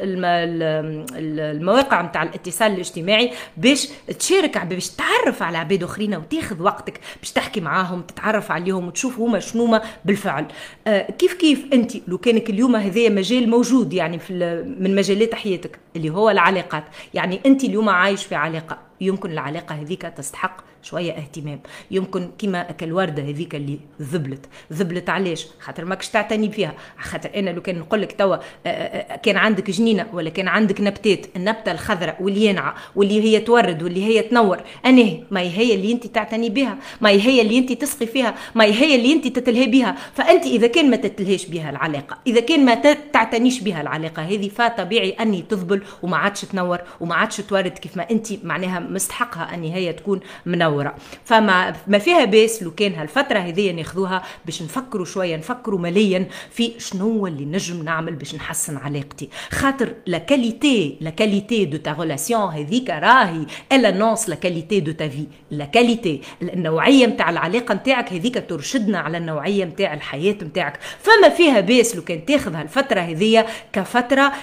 المواقع 1.17 2.01
نتاع 2.01 2.23
الاتصال 2.23 2.71
الاجتماعي 2.71 3.31
باش 3.57 3.87
تشارك 4.19 4.57
باش 4.57 4.89
تعرف 4.89 5.43
على 5.43 5.57
عباد 5.57 5.83
آخرين 5.83 6.15
وتاخذ 6.15 6.61
وقتك 6.61 6.99
باش 7.21 7.31
تحكي 7.31 7.61
معاهم 7.61 8.01
تتعرف 8.01 8.51
عليهم 8.51 8.87
وتشوف 8.87 9.19
هما 9.19 9.39
شنو 9.39 9.79
بالفعل. 10.05 10.45
آه 10.87 11.11
كيف 11.11 11.33
كيف 11.33 11.65
أنت 11.73 11.91
لو 12.07 12.17
كانك 12.17 12.49
اليوم 12.49 12.75
هذا 12.75 13.09
مجال 13.09 13.49
موجود 13.49 13.93
يعني 13.93 14.19
في 14.19 14.33
من 14.79 14.95
مجالات 14.95 15.35
حياتك 15.35 15.79
اللي 15.95 16.09
هو 16.09 16.26
العلاقات. 16.29 16.83
يعني 17.13 17.41
أنت 17.45 17.63
اليوم 17.63 17.89
عايش 17.89 18.25
في 18.25 18.35
علاقة. 18.35 18.77
يمكن 19.01 19.31
العلاقة 19.31 19.75
هذيك 19.75 20.01
تستحق 20.01 20.57
شوية 20.83 21.11
اهتمام. 21.11 21.59
يمكن 21.91 22.29
كيما 22.37 22.67
الورده 22.81 23.23
هذيك 23.23 23.55
اللي 23.55 23.79
ذبلت. 24.01 24.45
ذبلت 24.73 25.09
علاش؟ 25.09 25.47
خاطر 25.59 25.85
ماكش 25.85 26.09
تعتني 26.09 26.47
بها 26.47 26.73
خاطر 26.99 27.29
أنا 27.35 27.49
لو 27.49 27.61
كان 27.61 27.79
نقول 27.79 28.01
لك 28.01 28.11
توا 28.11 28.35
آه، 28.35 28.39
آه، 28.65 29.13
آه، 29.13 29.15
كان 29.15 29.37
عندك 29.37 29.69
جنينة 29.71 30.07
ولا 30.13 30.29
كان 30.29 30.47
عندك 30.47 30.81
نبتات 30.81 31.25
النبتة 31.35 31.71
الخضراء 31.71 32.17
واللي 32.23 32.45
ينعى 32.45 32.73
واللي 32.95 33.21
هي 33.21 33.39
تورد 33.39 33.83
واللي 33.83 34.03
هي 34.05 34.21
تنور 34.21 34.59
أنا 34.85 35.17
ما 35.31 35.41
هي 35.41 35.75
اللي 35.75 35.91
أنت 35.91 36.07
تعتني 36.07 36.49
بها 36.49 36.77
ما 37.01 37.09
هي 37.09 37.41
اللي 37.41 37.57
أنت 37.57 37.73
تسقي 37.73 38.05
فيها 38.05 38.35
ما 38.55 38.63
هي 38.65 38.95
اللي 38.95 39.13
أنت 39.13 39.27
تتلهي 39.27 39.67
بها. 39.67 39.95
فأنت 40.13 40.45
إذا 40.45 40.67
كان 40.67 40.89
ما 40.89 40.95
تتلهيش 40.95 41.45
بها 41.45 41.69
العلاقة 41.69 42.17
إذا 42.27 42.39
كان 42.41 42.65
ما 42.65 42.75
تعتنيش 43.13 43.59
بها 43.59 43.81
العلاقة 43.81 44.21
هذه 44.23 44.49
فطبيعي 44.49 45.09
أني 45.09 45.41
تذبل 45.41 45.81
وما 46.03 46.17
عادش 46.17 46.41
تنور 46.41 46.79
وما 46.99 47.15
عادش 47.15 47.37
تورد 47.37 47.77
كيف 47.77 47.97
ما 47.97 48.11
أنت 48.11 48.27
معناها 48.43 48.79
مستحقها 48.79 49.53
أن 49.53 49.63
هي 49.63 49.93
تكون 49.93 50.19
منوره 50.67 50.95
فما 51.25 51.75
ما 51.87 51.97
فيها 51.97 52.25
باس 52.25 52.63
لو 52.63 52.71
كان 52.71 52.93
هالفترة 52.93 53.39
هذه 53.39 53.71
ناخذوها 53.71 54.23
باش 54.45 54.61
نفكروا 54.61 55.05
شوية 55.05 55.35
نفكروا 55.35 55.79
مليا 55.79 56.27
في 56.51 56.73
شنو 56.77 57.27
اللي 57.27 57.45
نجم 57.45 57.83
نعمل 57.83 58.15
باش 58.15 58.35
نحسن 58.35 58.77
علاقتي. 58.77 59.29
خاطر 59.51 59.93
la 60.05 60.17
qualité 60.17 60.97
la 61.01 61.09
qualité 61.09 61.65
de 61.65 61.77
ta 61.77 61.95
relation 61.99 62.53
هذيك 62.53 62.89
راهي 62.89 63.45
elle 63.71 63.91
annonce 63.91 64.29
la 64.29 64.35
qualité 64.35 64.79
de 64.79 64.91
ta 64.91 65.07
vie 65.07 65.27
la 65.51 65.65
qualité 65.65 66.21
النوعية 66.41 67.05
نتاع 67.05 67.29
العلاقة 67.29 67.73
نتاعك 67.73 68.13
هذيك 68.13 68.45
ترشدنا 68.49 68.99
على 68.99 69.17
النوعية 69.17 69.65
نتاع 69.65 69.93
الحياة 69.93 70.33
نتاعك 70.43 70.79
فما 71.01 71.29
فيها 71.29 71.59
باس 71.59 71.95
لو 71.95 72.01
كان 72.01 72.25
تاخذ 72.25 72.55
هالفترة 72.55 72.99
هذية 72.99 73.45
كفترة 73.73 74.33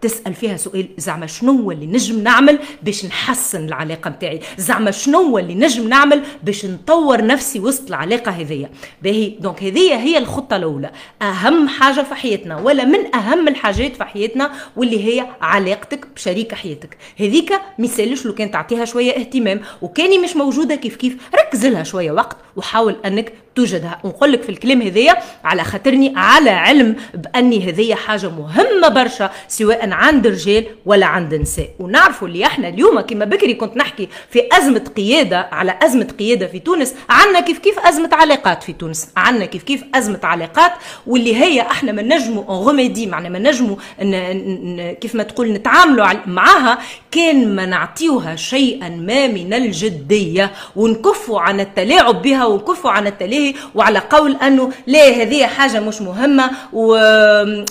تسأل 0.00 0.34
فيها 0.34 0.56
سؤال 0.56 0.88
زعما 0.98 1.26
شنو 1.26 1.70
اللي 1.70 1.86
نجم 1.86 2.22
نعمل 2.22 2.58
باش 2.82 3.04
نحسن 3.04 3.64
العلاقة 3.64 4.10
نتاعي 4.10 4.40
زعما 4.58 4.90
شنو 4.90 5.38
اللي 5.38 5.54
نجم 5.54 5.69
نعمل 5.78 6.22
باش 6.42 6.66
نطور 6.66 7.26
نفسي 7.26 7.60
وسط 7.60 7.88
العلاقة 7.88 8.30
هذية. 8.30 8.70
باهي 9.02 9.28
donc 9.28 9.62
هذه 9.62 9.94
هي 9.94 10.18
الخطة 10.18 10.56
الأولى. 10.56 10.90
أهم 11.22 11.68
حاجة 11.68 12.00
في 12.00 12.14
حياتنا 12.14 12.56
ولا 12.56 12.84
من 12.84 13.14
أهم 13.14 13.48
الحاجات 13.48 13.96
في 13.96 14.04
حياتنا 14.04 14.52
واللي 14.76 15.04
هي 15.04 15.26
علاقتك 15.40 16.06
بشريك 16.16 16.54
حياتك. 16.54 16.96
هذيك 17.20 17.52
ميسالش 17.78 18.26
لو 18.26 18.34
كان 18.34 18.50
تعطيها 18.50 18.84
شوية 18.84 19.12
اهتمام 19.16 19.60
وكاني 19.82 20.18
مش 20.18 20.36
موجودة 20.36 20.74
كيف 20.74 20.96
كيف. 20.96 21.16
ركز 21.34 21.66
لها 21.66 21.82
شوية 21.82 22.12
وقت 22.12 22.36
وحاول 22.56 22.96
أنك 23.06 23.32
توجدها 23.54 24.00
ونقول 24.04 24.32
لك 24.32 24.42
في 24.42 24.48
الكلام 24.48 24.82
هذايا 24.82 25.16
على 25.44 25.64
خاطرني 25.64 26.12
على 26.16 26.50
علم 26.50 26.96
بأني 27.14 27.68
هذيا 27.70 27.94
حاجة 27.94 28.28
مهمة 28.28 28.88
برشا 28.88 29.30
سواء 29.48 29.90
عند 29.92 30.26
رجال 30.26 30.64
ولا 30.86 31.06
عند 31.06 31.34
نساء 31.34 31.68
ونعرفوا 31.78 32.28
اللي 32.28 32.46
إحنا 32.46 32.68
اليوم 32.68 33.00
كما 33.00 33.24
بكري 33.24 33.54
كنت 33.54 33.76
نحكي 33.76 34.08
في 34.30 34.42
أزمة 34.52 34.84
قيادة 34.96 35.48
على 35.52 35.78
أزمة 35.82 36.08
قيادة 36.18 36.46
في 36.46 36.58
تونس 36.58 36.94
عندنا 37.10 37.40
كيف 37.40 37.58
كيف 37.58 37.78
أزمة 37.78 38.10
علاقات 38.12 38.62
في 38.62 38.72
تونس 38.72 39.08
عندنا 39.16 39.44
كيف 39.46 39.62
كيف 39.62 39.84
أزمة 39.94 40.20
علاقات 40.22 40.72
واللي 41.06 41.36
هي 41.36 41.60
إحنا 41.60 41.92
ما 41.92 42.02
نجموا 42.02 42.44
غوميدي 42.48 43.06
معنا 43.06 43.28
ما 43.28 43.38
نجموا 43.38 43.76
كيف 44.92 45.14
ما 45.14 45.22
تقول 45.22 45.52
نتعاملوا 45.52 46.06
معاها 46.26 46.78
كان 47.10 47.56
ما 47.56 47.66
نعطيوها 47.66 48.36
شيئا 48.36 48.88
ما 48.88 49.26
من 49.26 49.54
الجدية 49.54 50.50
ونكفوا 50.76 51.40
عن 51.40 51.60
التلاعب 51.60 52.22
بها 52.22 52.44
ونكفوا 52.46 52.90
عن 52.90 53.06
التلاهي 53.40 53.54
وعلى 53.74 53.98
قول 53.98 54.36
أنه 54.36 54.72
لا 54.86 55.08
هذه 55.08 55.46
حاجة 55.46 55.80
مش 55.80 56.00
مهمة. 56.00 56.50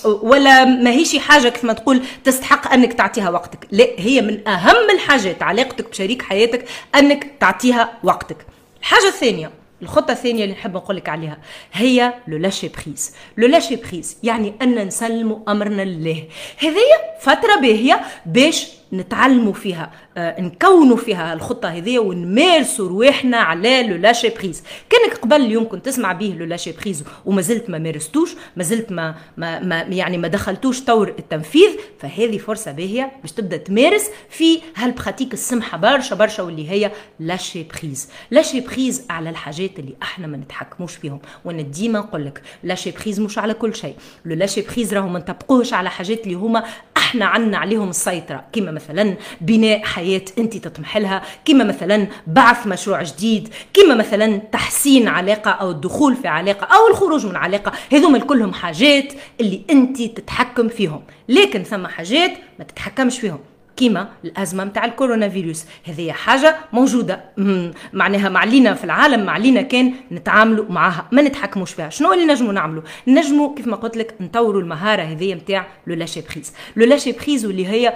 ولا 0.04 0.66
ما 0.66 0.90
هيش 0.90 1.18
حاجة 1.18 1.50
كيف 1.50 1.64
ما 1.64 1.74
تقول 1.74 2.02
تستحق 2.24 2.74
أنك 2.74 2.94
تعطيها 2.94 3.30
وقتك. 3.30 3.68
لا 3.72 3.88
هي 3.98 4.22
من 4.22 4.48
أهم 4.48 4.90
الحاجات 4.96 5.44
علاقتك 5.44 5.90
بشريك 5.90 6.22
حياتك 6.22 6.66
أنك 6.96 7.28
تعطيها 7.40 7.90
وقتك. 8.04 8.38
الحاجة 8.80 9.08
الثانية 9.08 9.52
الخطة 9.82 10.12
الثانية 10.12 10.44
اللي 10.44 10.56
نحب 10.56 10.74
نقول 10.74 10.96
لك 10.96 11.10
عليها 11.10 11.38
هي 11.74 12.14
le 12.28 12.38
lâcher-prise 12.38 13.16
le 13.38 13.48
lâcher-prise 13.48 14.18
يعني 14.24 14.54
أن 14.62 14.88
نسلموا 14.88 15.38
أمرنا 15.48 15.82
لله. 15.82 16.24
هذه 16.58 16.76
فترة 17.22 17.56
باهية 17.56 18.02
باش 18.26 18.68
نتعلموا 18.93 19.53
فيها 19.53 19.91
آه، 20.17 20.41
نكونوا 20.41 20.98
فيها 20.98 21.34
الخطة 21.34 21.69
هذه 21.69 22.00
ونمارسوا 22.00 22.89
رواحنا 22.89 23.38
على 23.38 23.84
le 23.84 23.96
lâcher-prise 23.96 24.63
كانك 24.89 25.17
قبل 25.17 25.36
اليوم 25.36 25.69
كنت 25.69 25.86
تسمع 25.86 26.12
به 26.12 26.36
le 26.39 26.46
lâcher-prise 26.46 27.04
وما 27.25 27.41
زلت 27.41 27.69
ما 27.69 27.77
مارستوش 27.77 28.36
ما 28.55 28.63
زلت 28.63 28.91
ما, 28.91 29.15
ما, 29.38 29.60
ما 29.60 29.79
يعني 29.81 30.17
ما 30.17 30.27
دخلتوش 30.27 30.81
طور 30.81 31.08
التنفيذ 31.08 31.69
فهذه 32.00 32.38
فرصة 32.38 32.72
باهية 32.72 33.12
باش 33.22 33.31
تبدأ 33.31 33.58
تمارس 33.58 34.10
في 34.29 34.60
هال 34.75 34.87
pratique 34.87 35.34
السمحة 35.34 35.77
برشا 35.77 36.15
برشا 36.15 36.43
واللي 36.43 36.69
هي 36.69 36.91
lâcher-prise 37.20 38.10
lâcher-prise 38.32 39.06
على 39.10 39.29
الحاجات 39.29 39.79
اللي 39.79 39.96
إحنا 40.01 40.27
ما 40.27 40.38
نتحكموش 40.38 40.96
فيهم. 40.96 41.19
وأنا 41.46 41.62
ديما 41.62 42.00
نقول 42.00 42.25
لك 42.25 42.41
lâcher-prise 42.63 43.20
مش 43.19 43.38
على 43.38 43.53
كل 43.53 43.75
شيء. 43.75 43.96
le 44.25 44.36
lâcher-prise 44.36 44.94
راهو 44.93 45.08
ما 45.08 45.19
نطبقوهش 45.19 45.74
على 45.74 45.89
حاجات 45.89 46.24
اللي 46.24 46.34
هما 46.34 46.63
إحنا 46.98 47.25
عنا 47.25 47.58
عليهم 47.58 47.89
السيطرة. 47.89 48.46
كما 48.53 48.72
مثلا 48.80 49.16
بناء 49.42 49.84
حياة 49.84 50.22
أنت 50.38 50.58
تطمح 50.58 50.98
لها 50.98 51.22
كما 51.46 51.64
مثلا 51.64 52.08
بعث 52.28 52.68
مشروع 52.68 53.04
جديد 53.04 53.50
كما 53.74 53.96
مثلا 53.96 54.38
تحسين 54.38 55.08
علاقة 55.08 55.52
أو 55.52 55.72
الدخول 55.72 56.16
في 56.16 56.28
علاقة 56.28 56.66
أو 56.66 56.88
الخروج 56.88 57.26
من 57.26 57.36
علاقة. 57.36 57.72
هذوما 57.92 58.20
كلهم 58.20 58.54
حاجات 58.54 59.14
اللي 59.42 59.62
أنت 59.70 60.02
تتحكم 60.02 60.68
فيهم. 60.68 61.02
لكن 61.30 61.64
ثم 61.64 61.88
حاجات 61.88 62.32
ما 62.60 62.66
تتحكمش 62.66 63.20
فيهم. 63.20 63.40
كيما 63.78 64.10
الأزمة 64.26 64.64
نتاع 64.64 64.86
الكورونا 64.86 65.30
فيروس 65.30 65.66
هذه 65.84 66.12
حاجة 66.12 66.56
موجودة. 66.74 67.24
معناها 67.94 68.30
معلينا 68.30 68.74
في 68.74 68.84
العالم 68.84 69.26
معلينا 69.26 69.62
كان 69.62 69.94
نتعاملوا 70.12 70.66
معها. 70.70 71.08
ما 71.12 71.22
نتحكموش 71.22 71.72
فيها. 71.72 71.90
شنو 71.90 72.14
اللي 72.14 72.26
نجموا 72.26 72.54
نعملوا؟ 72.54 72.84
نجموا 73.08 73.56
كيف 73.56 73.68
ما 73.68 73.76
قلت 73.76 73.98
لك 73.98 74.14
نطوروا 74.20 74.62
المهارة 74.62 75.02
هذه 75.02 75.34
نتاع 75.34 75.68
le 75.88 75.96
lâcher-prise 75.96 76.54
le 76.75 76.86
lâcher-prise 76.86 77.46
واللي 77.46 77.68
هي 77.68 77.94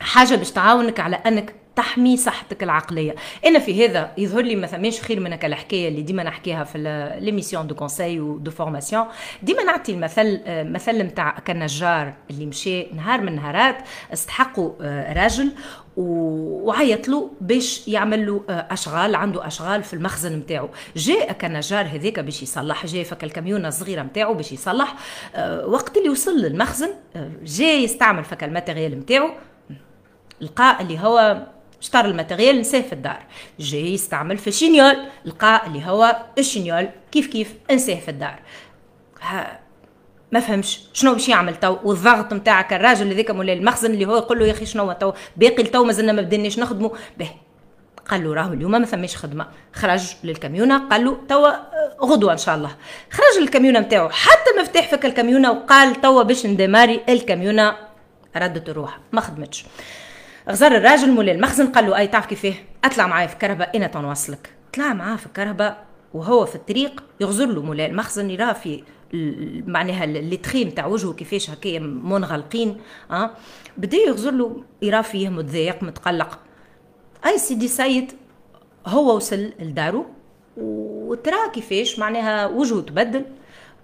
حاجة 0.00 0.34
باش 0.34 0.50
تعاونك 0.50 1.00
على 1.00 1.16
أنك 1.16 1.54
تحمي 1.78 2.16
صحتك 2.16 2.62
العقلية. 2.62 3.14
أنا 3.46 3.58
في 3.58 3.86
هذا 3.86 4.12
يظهر 4.18 4.42
لي 4.42 4.56
ما 4.56 4.66
ثماش 4.66 5.00
خير 5.00 5.20
من 5.20 5.32
الحكاية 5.32 5.88
اللي 5.88 6.02
ديما 6.02 6.22
نحكيها 6.22 6.64
في 6.64 6.78
les 7.20 7.32
missions 7.32 7.66
de 7.66 7.74
conseil 7.74 8.38
et 8.38 8.44
de 8.44 8.50
formation 8.50 9.06
ديما 9.42 9.62
نعطي 9.62 9.92
المثل 9.92 10.40
مثل 10.46 11.02
نتاع 11.02 11.38
كنجار 11.38 12.14
اللي 12.30 12.46
مشى 12.46 12.82
نهار 12.82 13.20
من 13.20 13.36
نهارات 13.36 13.76
استحقوا 14.12 14.72
آه، 14.80 15.12
راجل 15.12 15.52
وعيط 15.96 17.08
له 17.08 17.30
باش 17.40 17.88
يعمل 17.88 18.26
له 18.26 18.44
آه، 18.50 18.66
أشغال 18.70 19.14
عنده 19.14 19.46
أشغال 19.46 19.82
في 19.82 19.94
المخزن 19.94 20.32
نتاعو 20.32 20.68
جاء 20.96 21.32
كنجار 21.32 21.86
هذاك 21.86 22.20
باش 22.20 22.42
يصلح 22.42 22.86
جاء 22.86 23.04
فك 23.04 23.24
الكاميونة 23.24 23.68
الصغيرة 23.68 24.02
نتاعو 24.02 24.34
باش 24.34 24.52
يصلح. 24.52 24.94
آه، 25.34 25.66
وقت 25.66 25.96
اللي 25.96 26.08
وصل 26.08 26.36
للمخزن 26.36 26.90
جاء 27.42 27.78
يستعمل 27.78 28.24
فك 28.24 28.44
ال 28.44 28.50
matériel 28.50 29.00
نتاعو 29.00 29.30
لقى 30.40 30.80
اللي 30.80 30.98
هو 30.98 31.46
اشترى 31.80 32.08
ال 32.08 32.14
matériel 32.14 32.60
نساه 32.60 32.80
في 32.80 32.92
الدار. 32.92 33.26
جاي 33.60 33.94
يستعمل 33.94 34.38
في 34.38 34.48
ال 34.48 34.53
chignole 34.53 34.96
لقى 35.24 35.66
اللي 35.66 35.86
هو 35.86 36.16
ال 36.38 36.44
chignole 36.44 36.88
كيف 37.12 37.26
كيف 37.26 37.54
نساه 37.72 38.00
في 38.00 38.10
الدار. 38.10 38.38
ها 39.20 39.60
ما 40.32 40.40
فهمش 40.40 40.80
شنو 40.92 41.12
باش 41.12 41.28
يعمل 41.28 41.56
تو 41.56 41.76
والضغط 41.84 42.32
نتاعك 42.32 42.72
الراجل 42.72 43.12
هذاك 43.12 43.30
مولاي 43.30 43.58
المخزن 43.58 43.90
اللي 43.90 44.06
هو 44.06 44.16
يقول 44.16 44.38
له 44.38 44.46
يا 44.46 44.52
أخي 44.52 44.66
شنو 44.66 44.92
تو؟ 44.92 45.12
باقي 45.36 45.62
تو 45.62 45.84
مازلنا 45.84 46.12
ما 46.12 46.22
بدناش 46.22 46.58
نخدموا 46.58 46.90
به 47.18 47.30
قال 48.08 48.24
له 48.24 48.34
راهو 48.34 48.52
اليوم 48.52 48.70
ما 48.70 48.84
ثماش 48.84 49.16
خدمة. 49.16 49.46
خرج 49.72 50.14
للكاميونه 50.24 50.88
قال 50.88 51.04
له 51.04 51.18
توا 51.28 51.50
غدوة 52.00 52.32
إن 52.32 52.38
شاء 52.38 52.54
الله. 52.54 52.76
خرج 53.10 53.42
للكاميونه 53.42 53.80
نتاعو 53.80 54.08
حتى 54.08 54.50
مفتاح 54.60 54.90
فك 54.90 55.06
الكاميونه 55.06 55.50
وقال 55.50 56.00
توا 56.00 56.22
باش 56.22 56.46
ندماري 56.46 57.00
الكاميونه 57.08 57.76
ردت 58.36 58.68
الروح. 58.68 58.98
ما 59.12 59.20
خدمتش. 59.20 59.64
غزر 60.50 60.76
الراجل 60.76 61.10
مولاي 61.10 61.34
المخزن 61.34 61.66
قال 61.66 61.86
له 61.86 61.98
أي 61.98 62.06
تعرف 62.06 62.26
كيفاه 62.26 62.54
أطلع 62.84 63.06
معايا 63.06 63.26
في 63.26 63.34
الكهرباء 63.34 63.76
إنا 63.76 63.86
تنوصلك 63.86 64.52
طلع 64.74 64.92
معاه 64.92 65.16
في 65.16 65.26
الكهرباء 65.26 65.84
وهو 66.14 66.44
في 66.44 66.54
الطريق 66.54 67.04
يغزر 67.20 67.46
له 67.46 67.62
مولاي 67.62 67.86
المخزن 67.86 68.30
يراه 68.30 68.52
في 68.52 68.82
معناها 69.66 70.04
اللي 70.04 70.40
نتاع 70.54 70.86
وجهه 70.86 71.12
كيفاش 71.12 71.50
هكايا 71.50 71.78
منغلقين 71.80 72.76
آه. 73.10 73.30
بدأ 73.76 73.96
يغزر 73.96 74.30
له 74.30 74.62
يراه 74.82 75.00
فيه 75.00 75.28
متضايق 75.28 75.82
متقلق. 75.82 76.38
أي 77.26 77.38
سيدي 77.38 77.68
سيد 77.68 78.12
هو 78.86 79.16
وصل 79.16 79.50
لدارو 79.60 80.06
وترى 80.56 81.50
كيفاش 81.52 81.98
معناها 81.98 82.46
وجهه 82.46 82.80
تبدل 82.80 83.24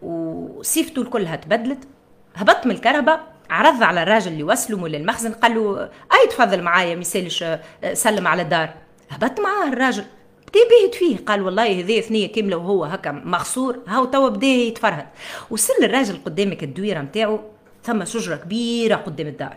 وصيفته 0.03 1.03
الكلها 1.03 1.37
تبدلت 1.37 1.89
هبط 2.35 2.67
من 2.67 2.73
الكهرباء 2.73 3.34
عرض 3.51 3.83
على 3.83 4.03
الراجل 4.03 4.33
اللي 4.33 4.43
وصله 4.43 4.79
مولا 4.79 4.97
المخزن 4.99 5.33
قال 5.33 5.55
له 5.55 5.83
أي 5.85 6.29
تفضل 6.31 6.63
معايا 6.63 6.95
ميسالش 6.95 7.43
آه، 7.43 7.61
سلم 7.93 8.29
على 8.29 8.43
الدار؟ 8.43 8.75
هبط 9.11 9.41
معاه 9.41 9.69
الراجل. 9.69 10.05
بدا 10.49 10.61
بيهت 10.71 10.95
فيه. 10.95 11.25
قال 11.27 11.43
والله 11.43 11.81
هذه 11.81 12.01
ثنيه 12.01 12.33
كامله 12.33 12.57
وهو 12.57 12.85
هكا 12.85 13.13
مغصور 13.13 13.79
هاو 13.89 14.05
توا 14.05 14.29
بدا 14.29 14.47
يتفرهد. 14.47 15.07
وصل 15.51 15.75
الراجل 15.83 16.19
قدامك 16.25 16.65
الدويرة 16.65 17.01
نتاعو 17.01 17.41
ثم 17.83 18.05
شجرة 18.05 18.37
كبيرة 18.37 18.97
قدام 18.97 19.27
الدار. 19.27 19.57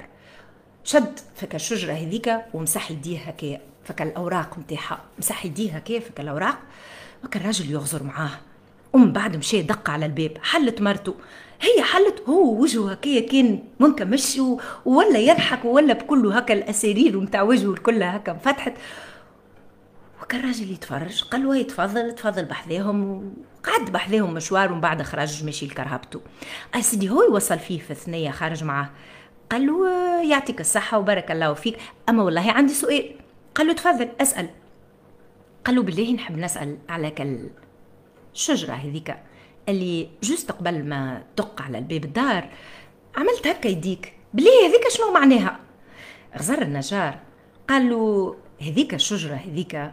شد 0.83 1.19
فك 1.35 1.55
الشجرة 1.55 1.93
هذيك 1.93 2.35
ومسح 2.53 2.91
يديه 2.91 3.19
هكايا 3.19 3.61
فك 3.83 4.01
الأوراق 4.01 4.59
نتاعها 4.59 4.99
مسح 5.19 5.45
يديه 5.45 5.71
هكايا 5.71 5.99
فك 5.99 6.19
الأوراق 6.19 6.57
وكان 7.23 7.41
الراجل 7.41 7.71
يغزر 7.71 8.03
معاه. 8.03 8.31
ومن 8.93 9.13
بعد 9.13 9.37
مشى 9.37 9.61
دق 9.61 9.89
على 9.89 10.05
الباب 10.05 10.37
حلت 10.43 10.81
مرته. 10.81 11.15
هي 11.61 11.83
حلت 11.83 12.21
هو 12.29 12.61
وجهه 12.61 12.91
هكايا 12.91 13.29
كان 13.29 13.63
منكمش 13.79 14.41
ولا 14.85 15.19
يضحك 15.19 15.65
ولا 15.65 15.93
بكله 15.93 16.37
هكا 16.37 16.53
الاسارير 16.53 17.21
نتاع 17.21 17.41
وجهه 17.41 17.75
كلها 17.75 18.17
هكا 18.17 18.31
انفتحت. 18.31 18.73
وكان 20.21 20.39
الراجل 20.39 20.71
يتفرج 20.71 21.23
قال 21.23 21.43
له 21.43 21.57
يتفضل 21.57 22.15
تفضل 22.15 22.45
بحذاهم. 22.45 23.33
وقعد 23.59 23.91
بحذاهم 23.91 24.33
مشوار 24.33 24.71
ومن 24.71 24.81
بعد 24.81 25.01
خرج 25.01 25.43
مشي 25.43 25.65
لكرهبته. 25.65 26.21
سيدي 26.79 27.09
هو 27.09 27.23
يوصل 27.23 27.59
فيه 27.59 27.79
في 27.79 27.91
الثنية 27.91 28.31
خارج 28.31 28.63
معاه. 28.63 28.89
قال 29.51 29.67
له 29.67 29.89
يعطيك 30.21 30.61
الصحة 30.61 30.97
وبارك 30.97 31.31
الله 31.31 31.53
فيك. 31.53 31.77
أما 32.09 32.23
والله 32.23 32.51
عندي 32.51 32.73
سؤال. 32.73 33.15
قال 33.55 33.67
له 33.67 33.73
تفضل 33.73 34.09
أسأل. 34.21 34.49
قال 35.65 35.75
له 35.75 35.83
بالله 35.83 36.13
نحب 36.13 36.37
نسأل 36.37 36.77
على 36.89 37.11
كل 37.11 37.49
الشجرة 38.37 38.73
هذيك 38.73 39.15
اللي 39.69 40.09
juste 40.23 40.51
قبل 40.51 40.85
ما 40.85 41.23
تدق 41.35 41.61
على 41.61 41.77
الباب 41.77 42.05
الدار 42.05 42.49
عملت 43.15 43.47
هكا 43.47 43.67
يديك. 43.67 44.13
بالله 44.33 44.67
هذيك 44.67 44.87
شنو 44.89 45.11
معناها؟ 45.11 45.59
غزر 46.37 46.61
النجار 46.61 47.19
قال 47.69 47.89
له 47.89 48.35
هذيك 48.61 48.93
الشجرة 48.93 49.35
هذيك 49.35 49.91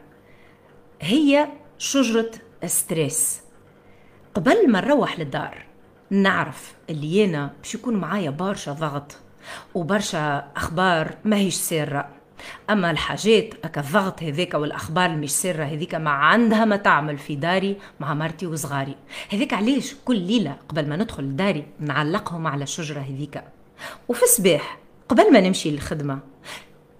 هي 1.01 1.49
شجرة 1.79 2.31
stress. 2.67 3.41
قبل 4.35 4.71
ما 4.71 4.81
نروح 4.81 5.19
للدار 5.19 5.67
نعرف 6.11 6.75
اللي 6.91 7.25
أنا 7.25 7.53
باش 7.63 7.75
يكون 7.75 7.97
معايا 7.97 8.31
برشا 8.31 8.73
ضغط 8.73 9.17
وبرشا 9.75 10.49
أخبار 10.57 11.17
ماهيش 11.25 11.55
سارة. 11.55 12.09
أما 12.71 12.91
الحاجات 12.91 13.55
هكا 13.65 13.81
الضغط 13.81 14.23
هذاك 14.23 14.55
والأخبار 14.55 15.07
اللي 15.07 15.17
مش 15.17 15.31
ساره 15.31 15.65
هذيك 15.65 15.95
ما 15.95 16.11
عندها 16.11 16.65
ما 16.65 16.77
تعمل 16.77 17.19
في 17.19 17.37
داري 17.37 17.77
مع 18.01 18.15
مرتي 18.15 18.47
وصغاري. 18.47 18.97
هذاك 19.33 19.53
علاش 19.53 19.95
كل 20.05 20.19
ليلة 20.19 20.57
قبل 20.69 20.89
ما 20.89 20.97
ندخل 20.97 21.23
لداري 21.23 21.67
نعلقهم 21.81 22.47
على 22.47 22.63
الشجره 22.65 23.01
هذيك. 23.01 23.45
وفي 24.09 24.23
الصباح 24.23 24.79
قبل 25.09 25.33
ما 25.33 25.41
نمشي 25.41 25.71
للخدمة 25.71 26.19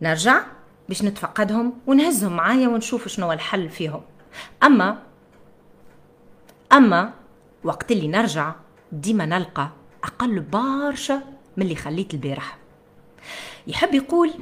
نرجع 0.03 0.43
باش 0.89 1.03
نتفقدهم 1.03 1.73
ونهزهم 1.87 2.37
معايا 2.37 2.69
ونشوف 2.69 3.09
شنو 3.09 3.33
الحل 3.33 3.69
فيهم. 3.69 4.03
أما 4.63 4.99
أما 6.73 7.13
وقت 7.65 7.93
اللي 7.93 8.09
نرجع 8.09 8.53
ديما 8.93 9.27
نلقى 9.27 9.69
أقل 10.05 10.41
برشا 10.41 11.23
من 11.57 11.63
اللي 11.63 11.75
خليت 11.75 12.15
البارح. 12.15 12.59
يحب 13.67 13.95
يقول 13.95 14.33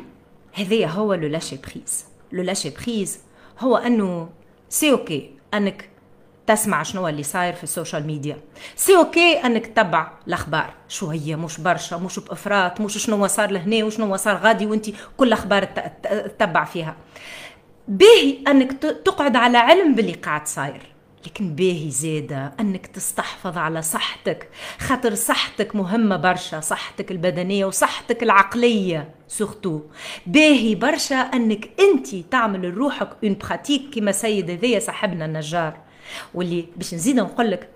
هذايا 0.53 0.87
هو 0.87 1.15
le 1.15 1.29
lâcher-prise 1.29 2.05
le 2.33 2.43
lâcher-prise 2.43 3.19
هو 3.59 3.77
أنه 3.77 4.29
c'est 4.69 4.91
OK 4.91 5.31
أنك 5.55 5.89
تسمع 6.47 6.83
شنو 6.83 7.09
اللي 7.09 7.23
صاير 7.23 7.53
في 7.53 7.65
ال 7.65 7.71
social 7.71 8.07
media. 8.07 8.39
c'est 8.77 8.97
OK 8.97 9.33
أنك 9.35 9.67
تتبع 9.67 10.13
الأخبار. 10.29 10.75
شوية 10.89 11.37
مش 11.37 11.61
برشا 11.61 11.97
مش 11.97 12.19
بإفراط 12.19 12.81
مش 12.81 12.99
شنو 12.99 13.27
صار 13.27 13.51
لهنا 13.51 13.85
وشنو 13.85 14.17
صار 14.17 14.37
غادي 14.37 14.67
وأنت 14.67 14.87
كل 15.17 15.33
أخبار 15.33 15.65
تتبع 16.05 16.65
فيها. 16.65 16.97
باهي 17.89 18.39
أنك 18.49 18.73
تقعد 18.83 19.37
على 19.37 19.59
علم 19.59 19.95
باللي 19.95 20.13
قاعد 20.13 20.47
صاير. 20.47 20.92
لكن 21.27 21.55
باهي 21.55 21.91
زادة 21.91 22.53
أنك 22.61 22.87
تستحفظ 22.87 23.59
على 23.59 23.83
صحتك. 23.83 24.49
خاطر 24.79 25.15
صحتك 25.15 25.77
مهمة 25.77 26.17
برشا 26.17 26.61
صحتك 26.61 27.11
البدنية 27.11 27.65
وصحتك 27.65 28.23
العقلية 28.23 29.15
surtout. 29.29 29.81
باهي 30.27 30.75
برشا 30.75 31.17
أنك 31.17 31.71
أنت 31.81 32.17
تعمل 32.17 32.63
لروحك 32.63 33.11
une 33.25 33.35
pratique 33.35 33.95
كما 33.95 34.13
سيد 34.13 34.51
هذايا 34.51 34.79
صاحبنا 34.79 35.25
النجار. 35.25 35.79
واللي 36.35 36.67
باش 36.77 36.95
نزيد 36.95 37.17
نقول 37.17 37.51
لك 37.51 37.69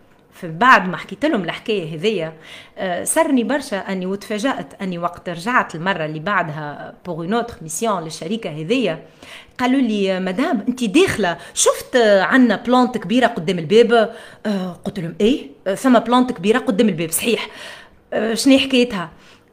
بعد 0.44 0.88
ما 0.88 0.96
حكيت 0.96 1.24
لهم 1.24 1.44
الحكاية 1.44 1.94
هذيا 1.94 2.32
آه، 2.78 3.04
سرني 3.04 3.44
برشا 3.44 3.76
أني 3.76 4.06
وتفاجأت 4.06 4.82
أني 4.82 4.98
وقت 4.98 5.28
رجعت 5.28 5.74
المرة 5.74 6.04
اللي 6.04 6.18
بعدها 6.20 6.94
pour 7.06 7.16
une 7.16 7.34
autre 7.34 7.54
mission 7.62 8.04
للشركة 8.04 8.50
هذيا 8.50 9.02
قالوا 9.58 9.80
لي 9.80 10.20
مدام 10.20 10.64
انت 10.68 10.84
داخلة 10.84 11.38
شفت 11.54 11.96
عندنا 12.20 12.56
plante 12.56 12.98
كبيرة 12.98 13.26
قدام 13.26 13.58
الباب؟ 13.58 14.14
آه، 14.46 14.72
قلت 14.84 15.00
لهم 15.00 15.14
إيه 15.20 15.50
ثم 15.74 15.98
plante 15.98 16.32
كبيرة 16.32 16.58
قدام 16.58 16.88
الباب 16.88 17.10
صحيح. 17.10 17.48
آه، 18.12 18.34
شنو 18.34 18.58
حكايتها؟ 18.58 19.10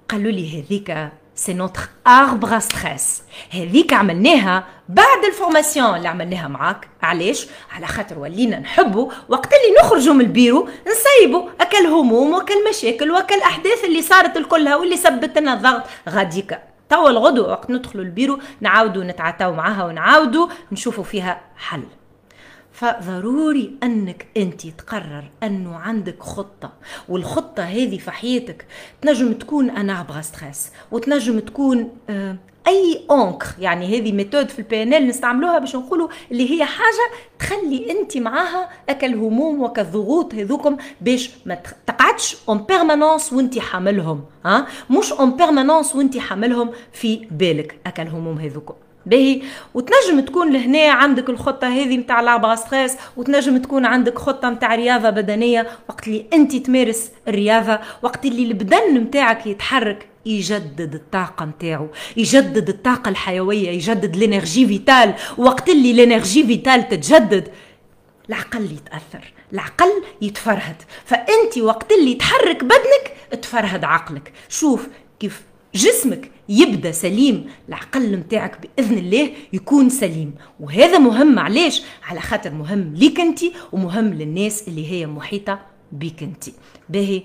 قالوا 0.09 0.31
لي 0.31 0.61
هذيك 0.61 1.09
c'est 1.35 1.53
notre 1.53 1.81
arbre 2.07 2.59
stress 2.59 3.23
هذيك 3.51 3.93
عملناها 3.93 4.63
بعد 4.89 5.25
ال 5.27 5.33
formation. 5.33 5.95
اللي 5.95 6.07
عملناها 6.07 6.47
معاك. 6.47 6.87
علاش؟ 7.01 7.47
على 7.71 7.87
خاطر 7.87 8.19
ولينا 8.19 8.59
نحبوا 8.59 9.11
وقت 9.29 9.45
اللي 9.53 9.79
نخرجوا 9.81 10.13
من 10.13 10.21
البيرو 10.21 10.69
نسيبوا 10.87 11.49
أكل 11.61 11.85
هموم 11.87 12.33
وكل 12.33 12.69
مشاكل 12.69 13.11
وكل 13.11 13.41
أحداث 13.41 13.83
اللي 13.83 14.01
صارت 14.01 14.37
الكلها 14.37 14.75
واللي 14.75 14.97
سبت 14.97 15.37
لنا 15.37 15.53
الضغط. 15.53 15.83
غاديك. 16.09 16.59
توا 16.89 17.09
الغدو. 17.09 17.49
وقت 17.49 17.69
ندخلوا 17.69 18.03
البيرو 18.03 18.39
نعاودوا 18.61 19.03
نتعاتاو 19.03 19.53
معاها 19.53 19.85
ونعاودوا 19.85 20.47
نشوفوا 20.71 21.03
فيها 21.03 21.41
حل. 21.57 21.83
فضروري 22.73 23.71
أنك 23.83 24.27
أنت 24.37 24.67
تقرر 24.67 25.23
أنه 25.43 25.75
عندك 25.75 26.23
خطة 26.23 26.71
والخطة 27.09 27.63
هذه 27.63 27.97
في 27.97 28.11
حياتك 28.11 28.65
تنجم 29.01 29.33
تكون 29.33 29.69
un 29.69 30.01
arbre 30.01 30.21
à 30.21 30.28
stress 30.28 30.71
وتنجم 30.91 31.39
تكون 31.39 31.89
آه 32.09 32.35
un 32.67 33.05
ancre 33.11 33.47
يعني 33.59 33.99
هذه 33.99 34.11
méthode 34.11 34.49
في 34.49 34.59
ال 34.59 34.83
PNL 34.83 35.07
نستعملوها 35.07 35.59
باش 35.59 35.75
نقولوا 35.75 36.07
اللي 36.31 36.51
هي 36.51 36.65
حاجة 36.65 37.11
تخلي 37.39 37.91
أنت 37.91 38.17
معاها 38.17 38.69
اكل 38.89 39.15
هموم 39.15 39.61
وكالضغوط 39.63 40.33
هذوكم 40.35 40.77
باش 41.01 41.29
ما 41.45 41.55
تقعدش 41.87 42.37
en 42.49 42.57
permanence 42.57 43.33
وأنت 43.33 43.59
حاملهم 43.59 44.23
ها؟ 44.45 44.67
مش 44.89 45.13
en 45.13 45.31
permanence 45.37 45.95
وأنت 45.95 46.17
حاملهم 46.17 46.71
في 46.91 47.27
بالك 47.31 47.79
اكل 47.87 48.07
هموم 48.07 48.39
هذوكم. 48.39 48.73
باهي 49.05 49.41
وتنجم 49.73 50.19
تكون 50.19 50.53
لهنا 50.53 50.91
عندك 50.91 51.29
الخطة 51.29 51.67
هذه 51.67 51.97
نتاع 51.97 52.21
l'arbre 52.21 52.55
à 52.55 52.61
stress 52.61 52.95
وتنجم 53.17 53.57
تكون 53.57 53.85
عندك 53.85 54.17
خطة 54.17 54.49
نتاع 54.49 54.75
رياضة 54.75 55.09
بدنية 55.09 55.67
وقت 55.89 56.07
اللي 56.07 56.25
أنت 56.33 56.55
تمارس 56.55 57.11
الرياضة 57.27 57.79
وقت 58.01 58.25
اللي 58.25 58.43
البدن 58.43 58.97
نتاعك 58.97 59.47
يتحرك 59.47 60.07
يجدد 60.25 60.95
الطاقة 60.95 61.45
نتاعو 61.45 61.87
يجدد 62.17 62.69
الطاقة 62.69 63.09
الحيوية 63.09 63.69
يجدد 63.69 64.15
ال 64.15 64.22
énergie 64.22 64.67
vitale. 64.67 65.13
وقت 65.37 65.69
اللي 65.69 65.91
ال 65.91 65.98
énergie 65.98 66.43
vitale 66.43 66.89
تتجدد 66.89 67.47
العقل 68.29 68.63
يتأثر 68.63 69.33
العقل 69.53 69.91
يتفرهد. 70.21 70.75
فأنت 71.05 71.57
وقت 71.57 71.91
اللي 71.91 72.13
تحرك 72.13 72.63
بدنك 72.63 73.41
تفرهد 73.41 73.83
عقلك. 73.83 74.33
شوف 74.49 74.87
كيف 75.19 75.41
جسمك 75.75 76.31
يبدأ 76.49 76.91
سليم 76.91 77.45
العقل 77.69 78.15
نتاعك 78.15 78.57
بإذن 78.61 78.97
الله 78.97 79.29
يكون 79.53 79.89
سليم. 79.89 80.35
وهذا 80.59 80.97
مهم 80.97 81.39
علاش 81.39 81.83
على 82.03 82.19
خاطر 82.19 82.51
مهم 82.51 82.93
ليك 82.95 83.19
أنت 83.19 83.39
ومهم 83.71 84.13
للناس 84.13 84.67
اللي 84.67 84.91
هي 84.91 85.07
محيطة 85.07 85.59
بك 85.91 86.23
أنت. 86.23 86.43
باهي. 86.89 87.21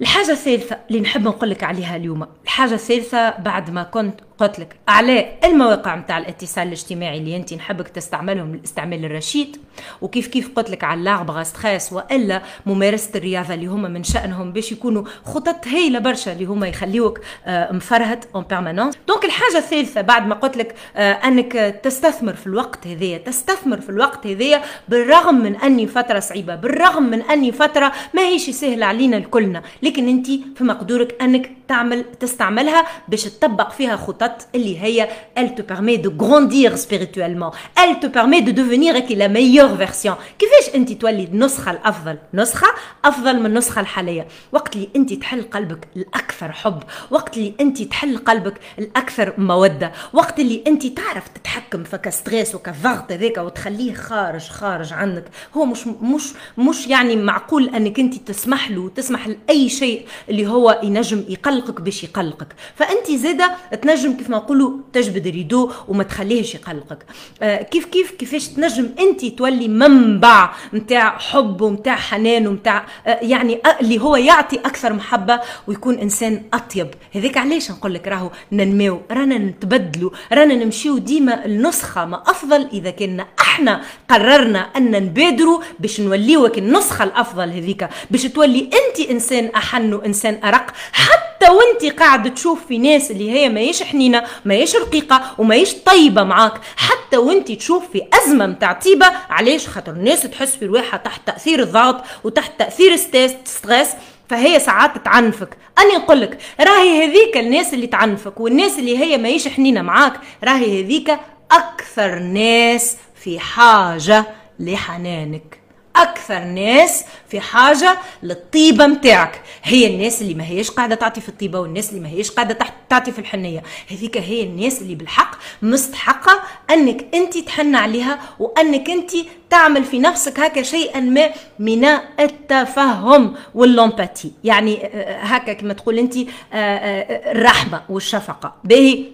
الحاجة 0.00 0.30
الثالثة 0.30 0.78
اللي 0.90 1.00
نحب 1.00 1.22
نقول 1.22 1.50
لك 1.50 1.64
عليها 1.64 1.96
اليوم 1.96 2.26
الحاجة 2.44 2.74
الثالثة 2.74 3.30
بعد 3.30 3.70
ما 3.70 3.82
كنت 3.82 4.20
قلت 4.38 4.58
لك 4.58 4.76
على 4.88 5.26
المواقع 5.44 5.96
نتاع 5.96 6.18
الاتصال 6.18 6.66
الاجتماعي 6.66 7.18
اللي 7.18 7.36
أنت 7.36 7.54
نحبك 7.54 7.88
تستعملهم 7.88 8.54
الاستعمال 8.54 9.04
الرشيد. 9.04 9.56
وكيف 10.02 10.26
كيف 10.26 10.50
قلت 10.56 10.70
لك 10.70 10.84
على 10.84 10.98
اللعب 10.98 11.42
ستريس 11.42 11.92
وإلا 11.92 12.42
ممارسة 12.66 13.10
الرياضة 13.14 13.54
اللي 13.54 13.66
هما 13.66 13.88
من 13.88 14.04
شأنهم 14.04 14.52
باش 14.52 14.72
يكونوا 14.72 15.04
خطط 15.24 15.68
هايلة 15.68 15.98
برشا 15.98 16.32
اللي 16.32 16.44
هما 16.44 16.68
يخليوك 16.68 17.20
آه، 17.46 17.72
مفرهد 17.72 18.24
en 18.34 18.44
permanence 18.50 18.94
donc 19.08 19.24
الحاجة 19.24 19.58
الثالثة 19.58 20.00
بعد 20.00 20.26
ما 20.26 20.34
قلت 20.34 20.56
لك 20.56 20.74
آه، 20.96 21.12
أنك 21.12 21.52
تستثمر 21.82 22.34
في 22.34 22.46
الوقت 22.46 22.86
هذايا 22.86 23.18
تستثمر 23.18 23.80
في 23.80 23.90
الوقت 23.90 24.26
هذايا 24.26 24.62
بالرغم 24.88 25.34
من 25.34 25.56
أني 25.56 25.86
فترة 25.86 26.20
صعيبة 26.20 26.54
بالرغم 26.54 27.02
من 27.02 27.22
أني 27.22 27.52
فترة 27.52 27.92
ما 28.14 28.22
هيش 28.22 28.50
سهلة 28.50 28.86
علينا 28.86 29.16
الكلنا. 29.16 29.62
لكن 29.82 30.08
أنت 30.08 30.26
في 30.26 30.64
مقدورك 30.64 31.22
أنك 31.22 31.50
تعمل 31.68 32.04
تستعملها 32.20 32.86
باش 33.08 33.24
تطبق 33.24 33.70
فيها 33.70 33.96
خطط 33.96 34.23
اللي 34.54 34.82
هي 34.82 35.08
elle 35.38 35.54
te 35.54 35.62
permet 35.62 35.98
de 35.98 36.08
grandir 36.08 36.78
spirituellement. 36.78 37.52
Elle 37.82 37.98
te 38.00 38.06
permet 38.06 38.42
de 38.42 38.52
devenir 38.52 38.94
la 39.10 39.28
meilleure 39.28 39.74
version. 39.74 40.14
كيفاش 40.38 40.74
انت 40.74 40.92
تولي 40.92 41.24
النسخه 41.24 41.70
الافضل 41.70 42.18
نسخه 42.34 42.66
افضل 43.04 43.40
من 43.40 43.46
النسخه 43.46 43.80
الحاليه 43.80 44.26
وقت 44.52 44.76
اللي 44.76 44.88
انت 44.96 45.12
تحل 45.12 45.42
قلبك 45.42 45.88
الاكثر 45.96 46.52
حب 46.52 46.82
وقت 47.10 47.36
اللي 47.36 47.54
انت 47.60 47.82
تحل 47.82 48.18
قلبك 48.18 48.54
الاكثر 48.78 49.32
موده 49.38 49.92
وقت 50.12 50.40
اللي 50.40 50.64
انت 50.66 50.86
تعرف 50.86 51.28
تتحكم 51.28 51.84
في 51.84 51.98
ك 51.98 52.06
stress 52.06 52.54
وكالضغط 52.54 53.12
هذاك 53.12 53.38
وتخليه 53.38 53.94
خارج 53.94 54.48
خارج 54.48 54.92
عنك 54.92 55.24
هو 55.56 55.64
مش 55.64 55.86
مش 55.86 56.22
مش 56.58 56.86
يعني 56.86 57.16
معقول 57.16 57.68
انك 57.68 57.98
انت 58.00 58.14
تسمح 58.14 58.70
له 58.70 58.88
تسمح 58.88 59.28
لاي 59.28 59.68
شيء 59.68 60.06
اللي 60.28 60.46
هو 60.46 60.80
ينجم 60.82 61.24
يقلقك 61.28 61.80
باش 61.80 62.04
يقلقك 62.04 62.48
فانت 62.74 63.10
زاده 63.10 63.56
تنجم 63.82 64.13
كيف 64.14 64.30
ما 64.30 64.36
نقولوا 64.36 64.70
تجبد 64.92 65.28
rideau 65.28 65.70
وما 65.88 66.02
تخليهش 66.04 66.54
يقلقك. 66.54 67.06
آه 67.42 67.62
كيف 67.62 67.84
كيف 67.84 68.10
كيفاش 68.10 68.48
تنجم 68.48 68.88
انت 69.00 69.24
تولي 69.24 69.68
منبع 69.68 70.52
نتاع 70.74 71.18
حب 71.18 71.60
ونتاع 71.60 71.96
حنان 71.96 72.46
ونتاع 72.46 72.86
آه 73.06 73.18
يعني 73.22 73.54
آه 73.66 73.80
اللي 73.80 74.00
هو 74.00 74.16
يعطي 74.16 74.56
أكثر 74.56 74.92
محبة 74.92 75.40
ويكون 75.66 75.98
إنسان 75.98 76.42
أطيب. 76.54 76.88
هذاك 77.14 77.36
علاش 77.36 77.70
نقول 77.70 77.94
لك 77.94 78.08
راهو 78.08 78.30
ننميو 78.52 79.00
رانا 79.10 79.38
نتبدلوا 79.38 80.10
رانا 80.32 80.54
نمشيو 80.54 80.98
ديما 80.98 81.44
النسخه 81.44 82.04
ما 82.04 82.22
أفضل 82.26 82.68
إذا 82.72 82.90
كنا 82.90 83.26
إحنا 83.40 83.82
قررنا 84.10 84.58
أن 84.58 84.90
نبادروا 84.90 85.60
باش 85.80 86.00
نوليو 86.00 86.46
النسخة 86.46 87.04
الأفضل 87.04 87.50
هذيك. 87.50 87.88
باش 88.10 88.22
تولي 88.22 88.60
أنت 88.60 89.10
إنسان 89.10 89.46
أحن 89.56 89.94
وإنسان 89.94 90.40
أرق 90.44 90.66
حتى 90.92 91.33
وانت 91.42 91.98
قاعد 92.00 92.34
تشوف 92.34 92.66
في 92.66 92.78
ناس 92.78 93.10
اللي 93.10 93.30
هي 93.30 93.48
ماهيش 93.48 93.82
حنينة 93.82 94.24
ماهيش 94.44 94.76
رقيقة 94.76 95.34
وماهيش 95.38 95.74
طيبة 95.74 96.22
معاك 96.22 96.60
حتى 96.76 97.16
وانت 97.16 97.52
تشوف 97.52 97.90
في 97.92 98.02
أزمة 98.12 98.46
متاع 98.46 98.72
طيبة 98.72 99.06
علاش؟ 99.30 99.68
خاطر 99.68 99.92
الناس 99.92 100.22
تحس 100.22 100.56
في 100.56 100.66
رواحها 100.66 100.96
تحت 100.96 101.20
تأثير 101.26 101.62
الضغط 101.62 102.04
وتحت 102.24 102.58
تأثير 102.58 102.96
ستريس 103.44 103.88
فهي 104.28 104.60
ساعات 104.60 105.04
تعنفك 105.04 105.56
اني 105.78 105.96
نقول 105.96 106.20
لك 106.20 106.38
راهي 106.60 107.04
هذيك 107.04 107.36
الناس 107.36 107.74
اللي 107.74 107.86
تعنفك 107.86 108.40
والناس 108.40 108.78
اللي 108.78 108.98
هي 108.98 109.18
ماهيش 109.18 109.48
حنينة 109.48 109.82
معاك 109.82 110.20
راهي 110.44 110.84
هذيك 110.84 111.18
أكثر 111.52 112.18
ناس 112.18 112.96
في 113.14 113.38
حاجة 113.40 114.26
لحنانك. 114.60 115.63
أكثر 115.96 116.44
ناس 116.44 117.04
في 117.28 117.40
حاجة 117.40 117.98
للطيبة 118.22 118.86
متاعك. 118.86 119.42
هي 119.62 119.86
الناس 119.86 120.22
اللي 120.22 120.34
ما 120.34 120.46
هيش 120.46 120.70
قاعدة 120.70 120.94
تعطي 120.94 121.20
في 121.20 121.28
الطيبة 121.28 121.60
والناس 121.60 121.90
اللي 121.90 122.00
ما 122.00 122.08
هيش 122.08 122.30
قاعدة 122.30 122.58
تعطي 122.90 123.12
في 123.12 123.18
الحنية. 123.18 123.62
هذيك 123.90 124.18
هي 124.18 124.42
الناس 124.42 124.82
اللي 124.82 124.94
بالحق 124.94 125.36
مستحقة 125.62 126.40
أنك 126.70 127.06
أنت 127.14 127.38
تحن 127.38 127.74
عليها 127.74 128.18
وأنك 128.38 128.90
أنت 128.90 129.12
تعمل 129.50 129.84
في 129.84 129.98
نفسك 129.98 130.40
هكا 130.40 130.62
شيئا 130.62 131.00
ما 131.00 131.30
من 131.58 131.84
التفهم 132.20 133.34
و 133.54 133.60
l'empathie. 133.60 134.32
يعني 134.44 134.90
هكا 135.06 135.52
كما 135.52 135.74
تقول 135.74 135.98
أنت 135.98 136.14
الرحمة 136.54 137.82
والشفقة. 137.88 138.54
باهي. 138.64 139.04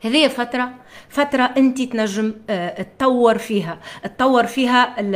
هذه 0.00 0.28
فترة 0.28 0.70
فترة 1.08 1.42
أنت 1.42 1.82
تنجم 1.82 2.34
تطور 2.98 3.38
فيها. 3.38 3.78
تطور 4.04 4.46
فيها 4.46 5.00
ال 5.00 5.14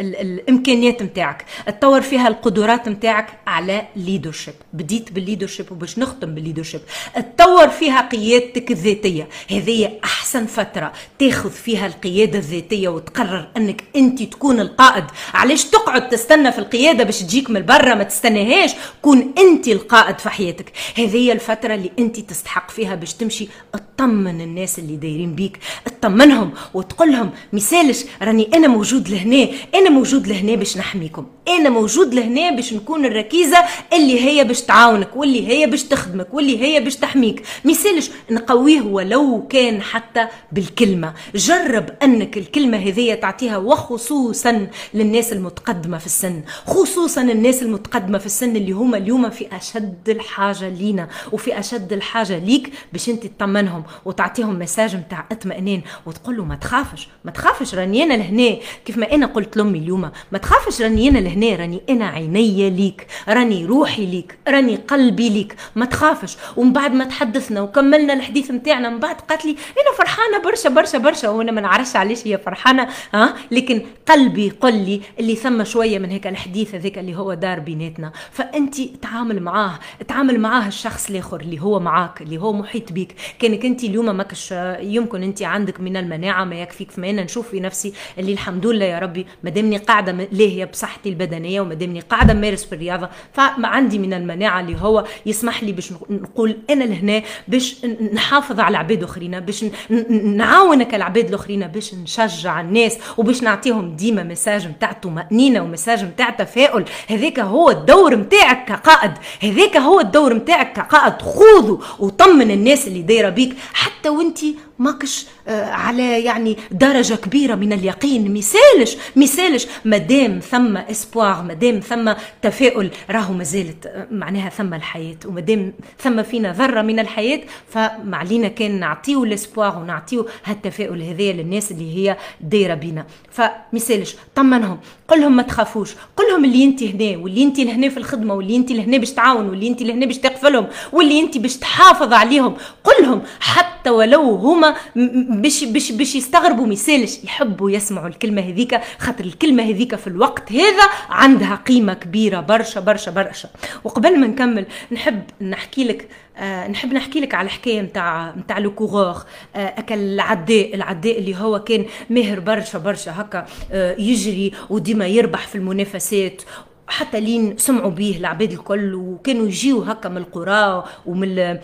ال 0.00 0.16
الإمكانيات 0.16 1.02
متاعك. 1.02 1.44
تطور 1.66 2.00
فيها 2.00 2.28
القدرات 2.28 2.88
متاعك 2.88 3.26
على 3.46 3.86
leadership 3.96 4.54
بديت 4.72 5.12
بال 5.12 5.22
leadership 5.22 5.72
وباش 5.72 5.98
نختم 5.98 6.34
بال 6.34 6.42
leadership 6.42 6.80
تطور 7.14 7.68
فيها 7.68 8.08
قيادتك 8.08 8.70
الذاتية. 8.70 9.28
هذه 9.50 9.98
أحسن 10.04 10.46
فترة 10.46 10.92
تاخذ 11.18 11.50
فيها 11.50 11.86
القيادة 11.86 12.38
الذاتية 12.38 12.88
وتقرر 12.88 13.48
أنك 13.56 13.84
أنت 13.96 14.22
تكون 14.22 14.60
القائد. 14.60 15.04
علاش 15.34 15.64
تقعد 15.64 16.08
تستنى 16.08 16.52
في 16.52 16.58
القيادة 16.58 17.04
باش 17.04 17.22
تجيك 17.22 17.50
من 17.50 17.62
برا؟ 17.62 17.94
ما 17.94 18.04
تستناهاش. 18.04 18.74
كون 19.02 19.34
أنت 19.38 19.68
القائد 19.68 20.18
في 20.18 20.30
حياتك. 20.30 20.72
هذه 20.96 21.32
الفترة 21.32 21.74
اللي 21.74 21.90
أنت 21.98 22.20
تستحق 22.20 22.70
فيها 22.70 22.94
باش 22.94 23.14
تمشي 23.14 23.48
تطمن 23.72 24.27
الناس 24.30 24.78
اللي 24.78 24.96
دايرين 24.96 25.34
بيك. 25.34 25.58
تطمنهم 25.84 26.50
وتقول 26.74 27.12
لهم 27.12 27.30
مثالش 27.52 28.04
راني 28.22 28.50
أنا 28.54 28.68
موجود 28.68 29.08
لهنا 29.08 29.48
أنا 29.74 29.90
موجود 29.90 30.26
لهنا 30.26 30.54
باش 30.54 30.76
نحميكم. 30.76 31.26
أنا 31.48 31.70
موجود 31.70 32.14
لهنا 32.14 32.50
باش 32.50 32.72
نكون 32.72 33.04
الركيزة 33.04 33.58
اللي 33.92 34.20
هي 34.20 34.44
باش 34.44 34.62
تعاونك 34.62 35.16
واللي 35.16 35.48
هي 35.48 35.66
باش 35.66 35.82
تخدمك 35.82 36.34
واللي 36.34 36.62
هي 36.62 36.80
باش 36.80 36.96
تحميك. 36.96 37.42
مثالش 37.64 38.10
نقويه 38.30 38.80
ولو 38.80 39.46
كان 39.50 39.82
حتى 39.82 40.26
بالكلمة. 40.52 41.14
جرب 41.34 41.90
أنك 42.02 42.38
الكلمة 42.38 42.76
هذه 42.78 43.14
تعطيها 43.14 43.56
وخصوصا 43.56 44.66
للناس 44.94 45.32
المتقدمة 45.32 45.98
في 45.98 46.06
السن. 46.06 46.42
خصوصا 46.66 47.22
الناس 47.22 47.62
المتقدمة 47.62 48.18
في 48.18 48.26
السن 48.26 48.56
اللي 48.56 48.72
هما 48.72 48.96
اليوم 48.96 49.30
في 49.30 49.56
أشد 49.56 50.08
الحاجة 50.08 50.68
لينا 50.68 51.08
وفي 51.32 51.58
أشد 51.58 51.92
الحاجة 51.92 52.38
ليك 52.38 52.72
باش 52.92 53.08
أنت 53.08 53.26
تطمنهم. 53.26 53.82
وتعطيهم 54.08 54.58
مساج 54.58 54.96
متاع 54.96 55.26
اطمئنان 55.32 55.82
وتقول 56.06 56.36
له 56.36 56.44
ما 56.44 56.54
تخافش 56.54 57.08
ما 57.24 57.30
تخافش 57.30 57.74
راني 57.74 58.02
أنا 58.02 58.14
لهنا. 58.14 58.56
كيف 58.84 58.98
ما 58.98 59.12
أنا 59.12 59.26
قلت 59.26 59.56
لأمي 59.56 59.78
اليوم 59.78 60.10
ما 60.32 60.38
تخافش 60.38 60.82
راني 60.82 61.08
أنا 61.08 61.18
لهنا 61.18 61.56
راني 61.56 61.80
أنا 61.90 62.06
عيني 62.06 62.70
ليك 62.70 63.06
راني 63.28 63.66
روحي 63.66 64.06
ليك 64.06 64.38
راني 64.48 64.76
قلبي 64.76 65.28
ليك. 65.28 65.56
ما 65.76 65.84
تخافش. 65.84 66.36
ومن 66.56 66.72
بعد 66.72 66.92
ما 66.94 67.04
تحدثنا 67.04 67.60
وكملنا 67.60 68.12
الحديث 68.12 68.50
نتاعنا 68.50 68.90
من 68.90 68.98
بعد 68.98 69.20
قالت 69.20 69.44
لي 69.44 69.50
أنا 69.50 69.96
فرحانة 69.98 70.38
برشا 70.44 70.68
برشا 70.68 70.98
برشا. 70.98 71.28
وأنا 71.28 71.52
ما 71.52 71.60
نعرفش 71.60 71.96
علاش 71.96 72.26
هي 72.26 72.38
فرحانة 72.38 72.88
ها؟ 73.14 73.34
لكن 73.50 73.82
قلبي 74.08 74.46
يقول 74.46 74.74
لي 74.74 75.00
اللي 75.20 75.34
ثم 75.36 75.64
شوية 75.64 75.98
من 75.98 76.10
هيك 76.10 76.26
الحديث 76.26 76.74
هذاك 76.74 76.98
اللي 76.98 77.16
هو 77.16 77.34
دار 77.34 77.58
بيناتنا. 77.60 78.12
فأنت 78.32 78.80
تعامل 78.80 79.42
معاه 79.42 79.78
تعامل 80.08 80.40
معاه 80.40 80.68
الشخص 80.68 81.10
الآخر 81.10 81.40
اللي 81.40 81.60
هو 81.60 81.80
معاك 81.80 82.22
اللي 82.22 82.38
هو 82.38 82.52
محيط 82.52 82.92
بيك. 82.92 83.14
كانك 83.38 83.64
أنت 83.64 83.84
اليوم 83.84 83.97
ماكش 84.02 84.54
يمكن 84.80 85.22
انت 85.22 85.42
عندك 85.42 85.80
من 85.80 85.96
المناعة 85.96 86.44
ما 86.44 86.60
يكفيك 86.60 86.90
فما 86.90 87.10
أنا 87.10 87.24
نشوف 87.24 87.48
في 87.48 87.60
نفسي 87.60 87.92
اللي 88.18 88.32
الحمد 88.32 88.66
لله 88.66 88.84
يا 88.84 88.98
ربي 88.98 89.26
ما 89.44 89.50
دامني 89.50 89.76
قاعدة 89.76 90.12
لاهيه 90.12 90.64
بصحتي 90.64 91.08
البدنية 91.08 91.60
وما 91.60 91.74
دامني 91.74 92.00
قاعدة 92.00 92.34
مارس 92.34 92.64
في 92.64 92.74
الرياضة 92.74 93.08
فما 93.32 93.68
عندي 93.68 93.98
من 93.98 94.14
المناعة 94.14 94.60
اللي 94.60 94.76
هو 94.80 95.04
يسمح 95.26 95.62
لي 95.62 95.72
باش 95.72 95.92
نقول 96.10 96.56
أنا 96.70 96.84
لهنا 96.84 97.22
باش 97.48 97.84
نحافظ 98.12 98.60
على 98.60 98.78
عباد 98.78 99.02
أخرين 99.02 99.40
باش 99.40 99.64
نعاونك 100.10 100.94
العباد 100.94 101.28
الأخرين 101.28 101.66
باش 101.66 101.94
نشجع 101.94 102.60
الناس 102.60 102.98
وباش 103.16 103.42
نعطيهم 103.42 103.96
ديما 103.96 104.22
مساج 104.22 104.66
نتاع 104.66 104.92
طمأنينة 104.92 105.60
ومساج 105.62 106.04
نتاع 106.04 106.30
تفاؤل. 106.30 106.84
هذاك 107.08 107.40
هو 107.40 107.70
الدور 107.70 108.14
نتاعك 108.14 108.64
كقائد 108.64 109.12
هذاك 109.42 109.76
هو 109.76 110.00
الدور 110.00 110.34
نتاعك 110.34 110.72
كقائد. 110.72 111.22
خذه 111.22 111.80
وطمن 111.98 112.50
الناس 112.50 112.88
اللي 112.88 113.02
دايرة 113.02 113.28
بيك. 113.28 113.56
حتى 113.88 114.08
وانت 114.08 114.38
ماكش 114.78 115.26
على 115.48 116.24
يعني 116.24 116.56
درجة 116.70 117.14
كبيرة 117.14 117.54
من 117.54 117.72
اليقين. 117.72 118.34
مثالش 118.34 118.96
مثالش. 119.16 119.66
مادام 119.84 120.38
ثم 120.38 120.76
اسبوار 120.76 121.42
مادام 121.42 121.80
ثم 121.80 122.12
تفاؤل 122.42 122.90
راهو 123.10 123.34
مازالت 123.34 124.06
معناها 124.10 124.48
ثم 124.48 124.74
الحياة. 124.74 125.16
ومادام 125.26 125.72
ثم 125.98 126.22
فينا 126.22 126.52
ذرة 126.52 126.82
من 126.82 126.98
الحياة 126.98 127.40
فمعلينا 127.68 128.48
كان 128.48 128.80
نعطيو 128.80 129.24
الاسبوار 129.24 129.78
ونعطيو 129.78 130.26
هالتفاؤل 130.44 131.02
هذايا 131.02 131.32
للناس 131.32 131.72
اللي 131.72 131.96
هي 131.96 132.16
دايرة 132.40 132.74
بينا. 132.74 133.06
فمثالش 133.30 134.16
طمنهم. 134.34 134.78
قل 135.08 135.20
لهم 135.20 135.36
ما 135.36 135.42
تخافوش. 135.42 135.94
قل 136.16 136.24
لهم 136.30 136.44
اللي 136.44 136.64
انت 136.64 136.82
هنا 136.82 137.18
واللي 137.18 137.42
انت 137.42 137.60
لهنا 137.60 137.88
في 137.88 137.96
الخدمة 137.96 138.34
واللي 138.34 138.56
انت 138.56 138.72
لهنا 138.72 138.96
باش 138.96 139.10
تعاون 139.10 139.48
واللي 139.48 139.68
انت 139.68 139.82
لهنا 139.82 140.06
باش 140.06 140.18
تقفلهم 140.18 140.66
واللي 140.92 141.20
انت 141.20 141.38
باش 141.38 141.56
تحافظ 141.56 142.12
عليهم. 142.12 142.56
قل 142.84 143.02
لهم 143.02 143.22
حتى 143.40 143.90
ولو 143.90 144.34
هما 144.34 144.67
باش 144.96 145.64
باش 145.64 145.92
باش 145.92 146.14
يستغربوا 146.14 146.66
مثالش 146.66 147.24
يحبوا 147.24 147.70
يسمعوا 147.70 148.08
الكلمة 148.08 148.42
هذيك 148.42 148.80
خاطر 148.98 149.24
الكلمة 149.24 149.62
هذيك 149.62 149.94
في 149.94 150.06
الوقت 150.06 150.52
هذا 150.52 150.82
عندها 151.08 151.54
قيمة 151.54 151.94
كبيرة 151.94 152.40
برشا 152.40 152.80
برشا 152.80 153.10
برشا. 153.10 153.48
وقبل 153.84 154.20
ما 154.20 154.26
نكمل 154.26 154.66
نحب 154.92 155.22
نحكي 155.40 155.84
لك 155.84 156.08
آه 156.36 156.68
نحب 156.68 156.92
نحكي 156.92 157.20
لك 157.20 157.34
على 157.34 157.48
حكايه 157.48 157.80
نتاع 157.80 158.34
نتاع 158.36 158.58
لو 158.58 158.74
كوغور. 158.74 159.16
آه 159.56 159.74
أكل 159.78 159.98
العداء 159.98 160.74
العداء 160.74 161.18
اللي 161.18 161.36
هو 161.36 161.64
كان 161.64 161.84
ماهر 162.10 162.40
برشا 162.40 162.78
برشا 162.78 163.20
هكا 163.20 163.46
آه 163.72 163.94
يجري 163.98 164.52
وديما 164.70 165.06
يربح 165.06 165.46
في 165.46 165.54
المنافسات. 165.54 166.42
حتى 166.90 167.20
لين 167.20 167.56
سمعوا 167.56 167.90
به 167.90 168.16
العباد 168.18 168.52
الكل 168.52 168.94
وكانوا 168.94 169.46
يجيو 169.46 169.82
هكا 169.82 170.08
من 170.08 170.16
القرى 170.16 170.84
ومن 171.06 171.58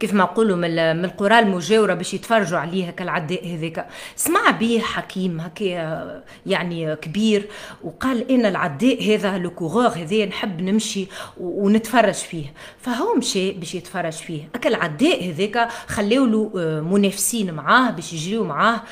كيف 0.00 0.14
ما 0.14 0.24
نقولوا 0.24 0.56
من 0.56 1.04
القرى 1.04 1.38
المجاورة 1.38 1.94
باش 1.94 2.14
يتفرجوا 2.14 2.58
عليه 2.58 2.90
كالعداء 2.90 3.54
هذاك 3.54 3.86
سمع 4.16 4.50
به 4.50 4.78
حكيم 4.78 5.40
هكا 5.40 6.22
يعني 6.46 6.96
كبير 6.96 7.48
وقال 7.84 8.30
أنا 8.30 8.48
العداء 8.48 9.14
هذا 9.14 9.38
le 9.38 9.50
coureur 9.50 9.88
هذا 9.88 10.26
نحب 10.26 10.62
نمشي 10.62 11.06
ونتفرج 11.40 12.14
فيه. 12.14 12.52
فهو 12.78 13.14
مشى 13.14 13.50
باش 13.52 13.74
يتفرج 13.74 14.12
فيه. 14.12 14.48
هكا 14.54 14.68
العداء 14.68 15.30
هذاك 15.30 15.68
خلاو 15.86 16.24
له 16.24 16.50
منافسين 16.82 17.54
معاه 17.54 17.90
باش 17.90 18.12
يجريوا 18.12 18.44
معاه. 18.44 18.82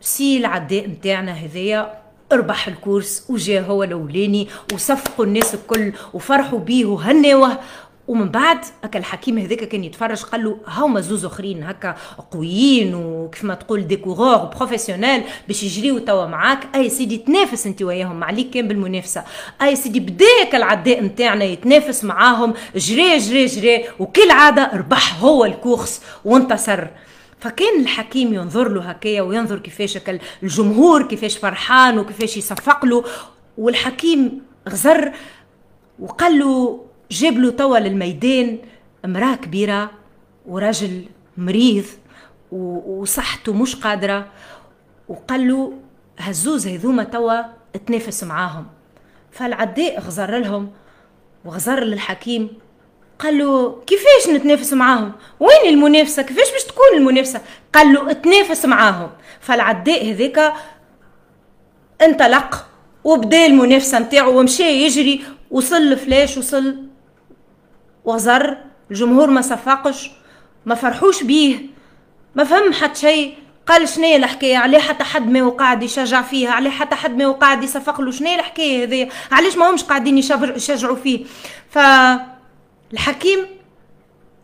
سي 0.00 0.36
العداء 0.36 0.86
نتاعنا 0.88 1.32
هذايا 1.32 2.02
ربح 2.32 2.68
ال 2.68 2.76
course 2.76 3.26
وجا 3.28 3.60
هو 3.60 3.82
الأولاني 3.82 4.48
وصفقوا 4.72 5.24
الناس 5.24 5.54
الكل 5.54 5.92
وفرحوا 6.14 6.58
بيه 6.58 6.84
وهناوه 6.84 7.58
ومن 8.08 8.28
بعد 8.28 8.58
هكا 8.84 8.98
الحكيم 8.98 9.38
هذاك 9.38 9.58
كان 9.58 9.84
يتفرج 9.84 10.22
قال 10.22 10.44
له 10.44 10.58
هاوما 10.66 11.00
زوز 11.00 11.24
أخرين 11.24 11.62
هكا 11.62 11.96
قويين 12.30 12.94
وكيف 12.94 13.44
ما 13.44 13.54
تقول 13.54 13.86
des 13.86 14.00
coureurs 14.00 14.36
professionnels 14.36 15.22
باش 15.48 15.62
يجريو 15.62 15.98
توا 15.98 16.26
معاك. 16.26 16.68
أي 16.74 16.90
سيدي 16.90 17.18
تنافس 17.18 17.66
أنت 17.66 17.82
وياهم 17.82 18.24
عليك 18.24 18.50
كان 18.50 18.68
بالمنافسة. 18.68 19.24
أي 19.62 19.76
سيدي 19.76 20.00
بداك 20.00 20.54
العداء 20.54 21.02
نتاعنا 21.02 21.44
يتنافس 21.44 22.04
معاهم. 22.04 22.54
جري 22.76 23.18
جري 23.18 23.46
جري 23.46 23.84
وكالعاده 23.98 24.70
ربح 24.74 25.20
هو 25.20 25.44
ال 25.44 25.52
course 25.52 26.02
وانتصر. 26.24 26.86
فكان 27.40 27.80
الحكيم 27.80 28.34
ينظر 28.34 28.68
له 28.68 28.82
هكايا 28.82 29.22
وينظر 29.22 29.58
كيفاش 29.58 29.98
الجمهور 30.42 31.02
كيفاش 31.02 31.36
فرحان 31.38 31.98
وكيفاش 31.98 32.36
يصفق 32.36 32.84
له. 32.84 33.04
والحكيم 33.58 34.42
غزر 34.68 35.12
وقال 35.98 36.38
له 36.38 36.80
جاب 37.12 37.38
له 37.38 37.50
توا 37.50 37.78
للميدان 37.78 38.58
امرأة 39.04 39.34
كبيرة 39.34 39.90
ورجل 40.46 41.04
مريض 41.36 41.84
وصحته 42.52 43.52
مش 43.52 43.76
قادرة 43.76 44.26
وقال 45.08 45.48
له 45.48 45.72
هزوز 46.18 46.66
هذوما 46.66 47.04
توا 47.04 47.42
تنافس 47.86 48.24
معاهم. 48.24 48.66
فالعداء 49.30 50.00
غزر 50.00 50.38
لهم 50.38 50.70
وغزر 51.44 51.84
للحكيم 51.84 52.48
قال 53.18 53.38
له 53.38 53.82
كيفاش 53.86 54.34
نتنافس 54.34 54.72
معاهم؟ 54.72 55.12
وين 55.40 55.74
المنافسة؟ 55.74 56.22
كيفاش 56.22 56.52
باش 56.52 56.64
تكون 56.64 56.84
المنافسة؟ 56.96 57.40
قال 57.72 57.92
له 57.92 58.10
اتنافس 58.10 58.64
معاهم. 58.64 59.10
فالعداء 59.40 60.10
هذاك 60.10 60.52
انطلق 62.02 62.66
وبدا 63.04 63.46
المنافسة 63.46 63.98
نتاعو 63.98 64.38
ومشى 64.40 64.62
يجري 64.62 65.24
وصل 65.50 65.76
الفلاش 65.76 66.38
وصل 66.38 66.91
وغزر 68.04 68.56
الجمهور 68.90 69.30
ما 69.30 69.40
صفقش 69.40 70.10
ما 70.66 70.74
فرحوش 70.74 71.22
بيه 71.22 71.58
ما 72.34 72.44
فهم 72.44 72.72
حتى 72.72 73.00
شيء. 73.00 73.34
قال 73.66 73.88
شنو 73.88 74.16
الحكاية؟ 74.16 74.56
عليه 74.56 74.78
حتى 74.78 75.04
حد 75.04 75.28
ما 75.28 75.42
وقاعد 75.42 75.82
يشجع 75.82 76.22
فيها 76.22 76.50
عليه 76.50 76.70
حتى 76.70 76.94
حد 76.94 77.16
ما 77.16 77.26
وقاعد 77.26 77.64
يصفق 77.64 78.00
له. 78.00 78.10
شنو 78.10 78.34
الحكاية 78.34 78.84
هذه؟ 78.84 79.08
علاش 79.32 79.56
ما 79.56 79.70
همش 79.70 79.84
قاعدين 79.84 80.18
يشجعوا 80.18 80.96
فيه؟ 80.96 81.24
ف 81.70 81.78
الحكيم 82.92 83.46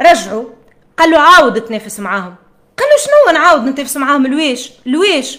رجعوا 0.01 0.45
قال 0.99 1.11
له 1.11 1.19
عاود 1.19 1.61
تنافس 1.61 2.01
معاهم. 2.01 2.35
قال 2.79 2.89
له 2.89 3.05
شنو 3.05 3.39
نعاود 3.39 3.65
نتنافس 3.65 3.97
معاهم؟ 3.97 4.27
لويش؟ 4.27 4.73
لويش؟ 4.87 5.39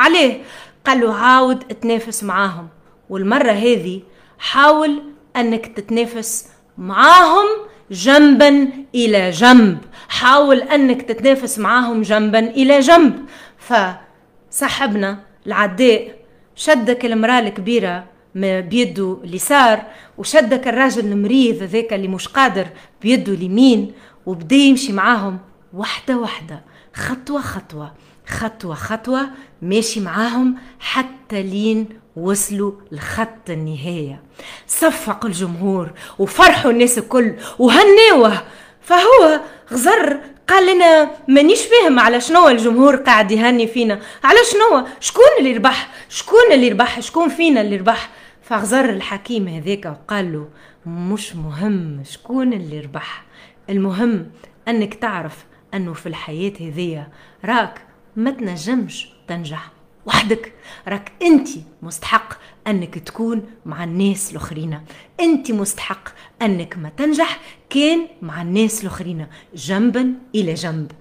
عليه. 0.00 0.42
قال 0.86 1.00
له 1.00 1.14
عاود 1.14 1.58
تنافس 1.58 2.24
معاهم. 2.24 2.68
والمرة 3.10 3.52
هذه 3.52 4.02
حاول 4.38 5.02
أنك 5.36 5.66
تتنافس 5.66 6.48
معاهم 6.78 7.46
جنبا 7.90 8.68
إلى 8.94 9.30
جنب. 9.30 9.78
حاول 10.08 10.60
أنك 10.60 11.02
تتنافس 11.02 11.58
معاهم 11.58 12.02
جنبا 12.02 12.38
إلى 12.38 12.80
جنب. 12.80 13.24
فسحبنا 13.58 15.18
العداء 15.46 16.14
شدك 16.56 17.04
المرأة 17.04 17.38
الكبيرة 17.38 18.04
بيده 18.34 19.18
اليسار 19.24 19.82
وشدك 20.18 20.68
الراجل 20.68 21.12
المريض 21.12 21.62
ذاك 21.62 21.92
اللي 21.92 22.08
مش 22.08 22.28
قادر 22.28 22.66
بيده 23.02 23.32
اليمين 23.32 23.92
وبدأ 24.26 24.56
يمشي 24.56 24.92
معاهم 24.92 25.38
وحدة 25.74 26.16
وحدة 26.18 26.62
خطوة 26.94 27.40
خطوة 27.40 27.92
خطوة 28.26 28.74
خطوة 28.74 29.26
ماشي 29.62 30.00
معاهم 30.00 30.56
حتى 30.80 31.42
لين 31.42 31.88
وصلوا 32.16 32.72
لخط 32.92 33.50
النهاية. 33.50 34.22
صفق 34.66 35.26
الجمهور 35.26 35.90
وفرحوا 36.18 36.70
الناس 36.70 36.98
الكل 36.98 37.34
وهناوه. 37.58 38.42
فهو 38.80 39.40
غزر 39.72 40.20
قال 40.48 40.74
لنا 40.76 41.10
مانيش 41.28 41.62
فاهم 41.62 41.98
على 41.98 42.20
شنو 42.20 42.48
الجمهور 42.48 42.96
قاعد 42.96 43.30
يهني 43.30 43.66
فينا. 43.66 44.00
على 44.24 44.38
شنو؟ 44.52 44.86
شكون 45.00 45.24
اللي 45.38 45.52
ربح؟ 45.56 45.90
شكون 46.08 46.52
اللي 46.52 46.68
ربح؟ 46.68 47.00
شكون 47.00 47.28
فينا 47.28 47.60
اللي 47.60 47.76
ربح؟ 47.76 48.10
فغزر 48.42 48.90
الحكيم 48.90 49.48
هذاك 49.48 49.84
وقال 49.86 50.32
له 50.32 50.48
مش 50.86 51.36
مهم 51.36 52.02
شكون 52.04 52.52
اللي 52.52 52.80
ربح. 52.80 53.24
المهم 53.70 54.30
أنك 54.68 54.94
تعرف 54.94 55.44
أنه 55.74 55.92
في 55.92 56.06
الحياة 56.06 56.52
هذية 56.60 57.08
راك 57.44 57.80
ما 58.16 58.30
تنجمش 58.30 59.08
تنجح. 59.28 59.70
وحدك. 60.06 60.52
راك 60.88 61.12
انت 61.22 61.48
مستحق 61.82 62.34
انك 62.66 62.98
تكون 62.98 63.42
مع 63.66 63.84
الناس 63.84 64.30
الاخرين. 64.30 64.80
انت 65.20 65.52
مستحق 65.52 66.08
انك 66.42 66.78
ما 66.78 66.88
تنجح 66.96 67.40
كان 67.70 68.06
مع 68.22 68.42
الناس 68.42 68.82
الاخرين 68.82 69.26
جنبا 69.54 70.14
إلى 70.34 70.54
جنب. 70.54 70.92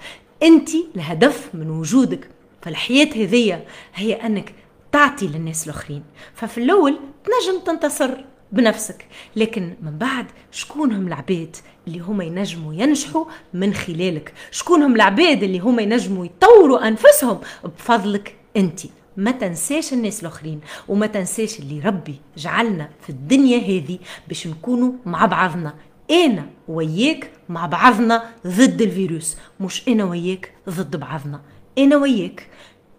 انت 0.44 0.70
الهدف 0.96 1.50
من 1.54 1.70
وجودك 1.70 2.30
فالحياة 2.62 3.10
هذية 3.16 3.66
هي 3.96 4.14
أنك 4.14 4.54
تعطي 4.92 5.28
للناس 5.28 5.64
الاخرين. 5.66 6.04
ففي 6.36 6.58
الأول 6.58 7.00
تنجم 7.24 7.60
تنتصر 7.60 8.12
بنفسك 8.52 9.06
لكن 9.36 9.74
من 9.82 9.98
بعد 9.98 10.26
شكون 10.52 10.92
هم 10.92 11.08
العباد 11.08 11.56
اللي 11.88 12.00
هما 12.00 12.24
ينجموا 12.24 12.74
ينجحوا 12.74 13.26
من 13.54 13.74
خلالك؟ 13.74 14.34
شكون 14.52 14.84
هم 14.84 14.96
العباد 14.96 15.44
اللي 15.44 15.60
هما 15.60 15.82
ينجموا 15.82 16.26
يطوروا 16.26 16.88
أنفسهم 16.88 17.40
بفضلك؟ 17.64 18.36
أنت. 18.58 18.80
ما 19.18 19.32
تنساش 19.32 19.94
الناس 19.94 20.22
الآخرين 20.22 20.62
وما 20.88 21.08
تنساش 21.08 21.60
اللي 21.60 21.80
ربي 21.80 22.16
جعلنا 22.38 22.90
في 23.02 23.10
الدنيا 23.10 23.58
هذه 23.58 24.00
باش 24.28 24.48
نكونوا 24.48 24.92
مع 25.06 25.26
بعضنا. 25.26 25.74
أنا 26.12 26.50
وياك 26.68 27.32
مع 27.50 27.66
بعضنا 27.66 28.24
ضد 28.48 28.82
الفيروس 28.82 29.38
مش 29.60 29.88
أنا 29.88 30.04
وياك 30.04 30.52
ضد 30.70 30.96
بعضنا. 30.96 31.42
أنا 31.78 31.98
وياك 31.98 32.48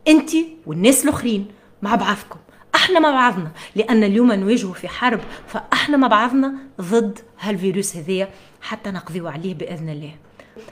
أنت 0.08 0.30
والناس 0.66 1.04
الآخرين 1.04 1.46
مع 1.82 1.94
بعضكم. 1.94 2.38
أحنا 2.74 3.00
مع 3.00 3.10
بعضنا 3.10 3.52
لأن 3.76 4.04
اليوم 4.04 4.32
نواجهوا 4.32 4.74
في 4.74 4.88
حرب 4.88 5.20
فأحنا 5.46 5.96
مع 5.96 6.08
بعضنا 6.08 6.54
ضد 6.80 7.18
هالفيروس 7.40 7.96
هذيا 7.96 8.28
حتى 8.60 8.90
نقضيو 8.90 9.28
عليه 9.28 9.54
بإذن 9.54 9.88
الله. 9.88 10.14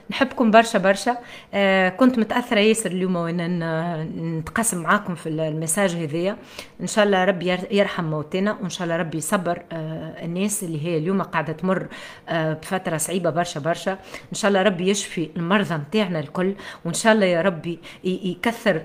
نحبكم 0.09 0.51
برشا 0.51 0.79
برشا. 0.79 1.17
آه 1.53 1.89
كنت 1.89 2.19
متأثرة 2.19 2.59
ياسر 2.59 2.91
اليوم 2.91 3.15
وأنا 3.15 4.03
نتقاسم 4.03 4.81
معاكم 4.83 5.15
في 5.15 5.29
المساج 5.29 5.95
هذايا. 5.95 6.37
إن 6.81 6.87
شاء 6.87 7.05
الله 7.05 7.25
ربي 7.25 7.57
يرحم 7.71 8.03
موتنا 8.03 8.57
وإن 8.61 8.69
شاء 8.69 8.83
الله 8.83 8.97
ربي 8.97 9.17
يصبر 9.17 9.61
آه 9.71 10.25
الناس 10.25 10.63
اللي 10.63 10.85
هي 10.85 10.97
اليوم 10.97 11.21
قاعدة 11.21 11.53
تمر 11.53 11.87
آه 12.29 12.53
بفترة 12.53 12.97
صعيبة 12.97 13.29
برشا 13.29 13.59
برشا. 13.59 13.91
إن 14.31 14.35
شاء 14.35 14.49
الله 14.49 14.61
ربي 14.61 14.89
يشفي 14.89 15.29
المرضى 15.37 15.75
نتاعنا 15.75 16.19
الكل 16.19 16.55
وإن 16.85 16.93
شاء 16.93 17.13
الله 17.13 17.25
يا 17.25 17.41
ربي 17.41 17.79
يكثر 18.03 18.81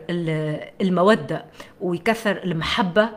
المودة 0.80 1.44
ويكثر 1.80 2.40
المحبة 2.44 3.08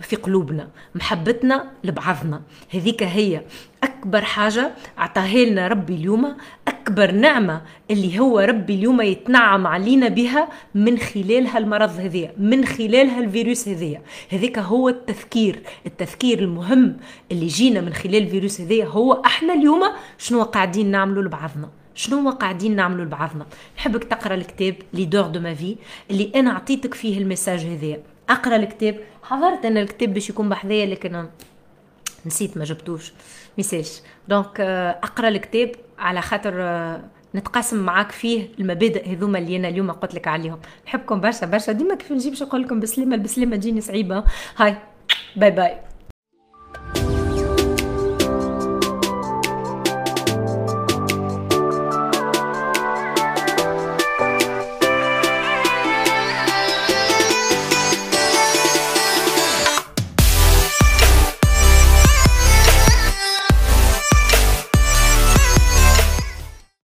في 0.00 0.16
قلوبنا 0.22 0.68
محبتنا 0.94 1.70
لبعضنا. 1.84 2.42
هذيك 2.74 3.02
هي 3.02 3.42
أكبر 3.82 4.20
حاجة 4.22 4.70
أعطاها 4.98 5.44
لنا 5.44 5.68
ربي 5.68 5.94
اليوم 5.94 6.36
أكبر 6.68 7.10
نعمة 7.10 7.62
اللي 7.90 8.18
هو 8.18 8.38
ربي 8.38 8.74
اليوم 8.74 9.00
يتنعم 9.00 9.66
علينا 9.66 10.08
بها 10.08 10.48
من 10.74 10.98
خلال 10.98 11.46
هالمرض 11.46 11.90
هذيا 11.90 12.32
من 12.38 12.64
خلال 12.64 13.10
هالفيروس 13.10 13.68
هذيا. 13.68 14.02
هذيك 14.32 14.58
هو 14.58 14.88
التفكير 14.88 15.62
التفكير 15.86 16.38
المهم 16.38 16.96
اللي 17.32 17.46
جينا 17.46 17.80
من 17.80 17.92
خلال 17.92 18.16
الفيروس 18.16 18.60
هذيا 18.60 18.84
هو 18.86 19.12
إحنا 19.12 19.54
اليوم 19.54 19.82
شنو 20.18 20.42
قاعدين 20.42 20.90
نعملوا 20.90 21.22
لبعضنا؟ 21.22 21.68
شنو 21.94 22.30
قاعدين 22.30 22.76
نعملوا 22.76 23.04
لبعضنا؟ 23.04 23.46
نحبك 23.76 24.04
تقرأ 24.04 24.34
الكتاب 24.34 24.74
leader 24.92 25.26
de 25.26 25.40
ma 25.40 25.54
vie 25.54 25.76
اللي 26.10 26.32
أنا 26.36 26.50
عطيتك 26.50 26.94
فيه 26.94 27.18
ال 27.18 27.23
message 27.23 27.60
هذايا 27.60 28.00
أقرأ 28.30 28.56
الكتاب. 28.56 29.00
حضرت 29.22 29.64
أنا 29.64 29.80
الكتاب 29.80 30.14
باش 30.14 30.30
يكون 30.30 30.48
بحذايا 30.48 30.86
لكن 30.86 31.26
نسيت 32.26 32.56
ما 32.56 32.64
جبتوش. 32.64 33.12
message 33.58 34.00
donc 34.28 34.60
آه، 34.60 34.90
أقرأ 34.90 35.28
الكتاب 35.28 35.72
على 35.98 36.20
خاطر 36.22 36.54
آه، 36.62 37.00
نتقاسم 37.34 37.78
معاك 37.78 38.12
فيه 38.12 38.48
المبادئ 38.60 39.08
هذوما 39.08 39.38
اللي 39.38 39.56
أنا 39.56 39.68
اليوم 39.68 39.90
قلت 39.90 40.14
لك 40.14 40.28
عليهم. 40.28 40.60
نحبكم 40.86 41.20
برشا 41.20 41.46
برشا. 41.46 41.72
ديما 41.72 41.94
كيف 41.94 42.12
نجيب 42.12 42.34
نقول 42.42 42.62
لكم 42.62 42.80
بسلامة 42.80 43.14
البسلامة 43.14 43.56
تجيني 43.56 43.80
صعيبة. 43.80 44.24
هاي. 44.56 44.76
باي 45.36 45.50
باي 45.50 45.87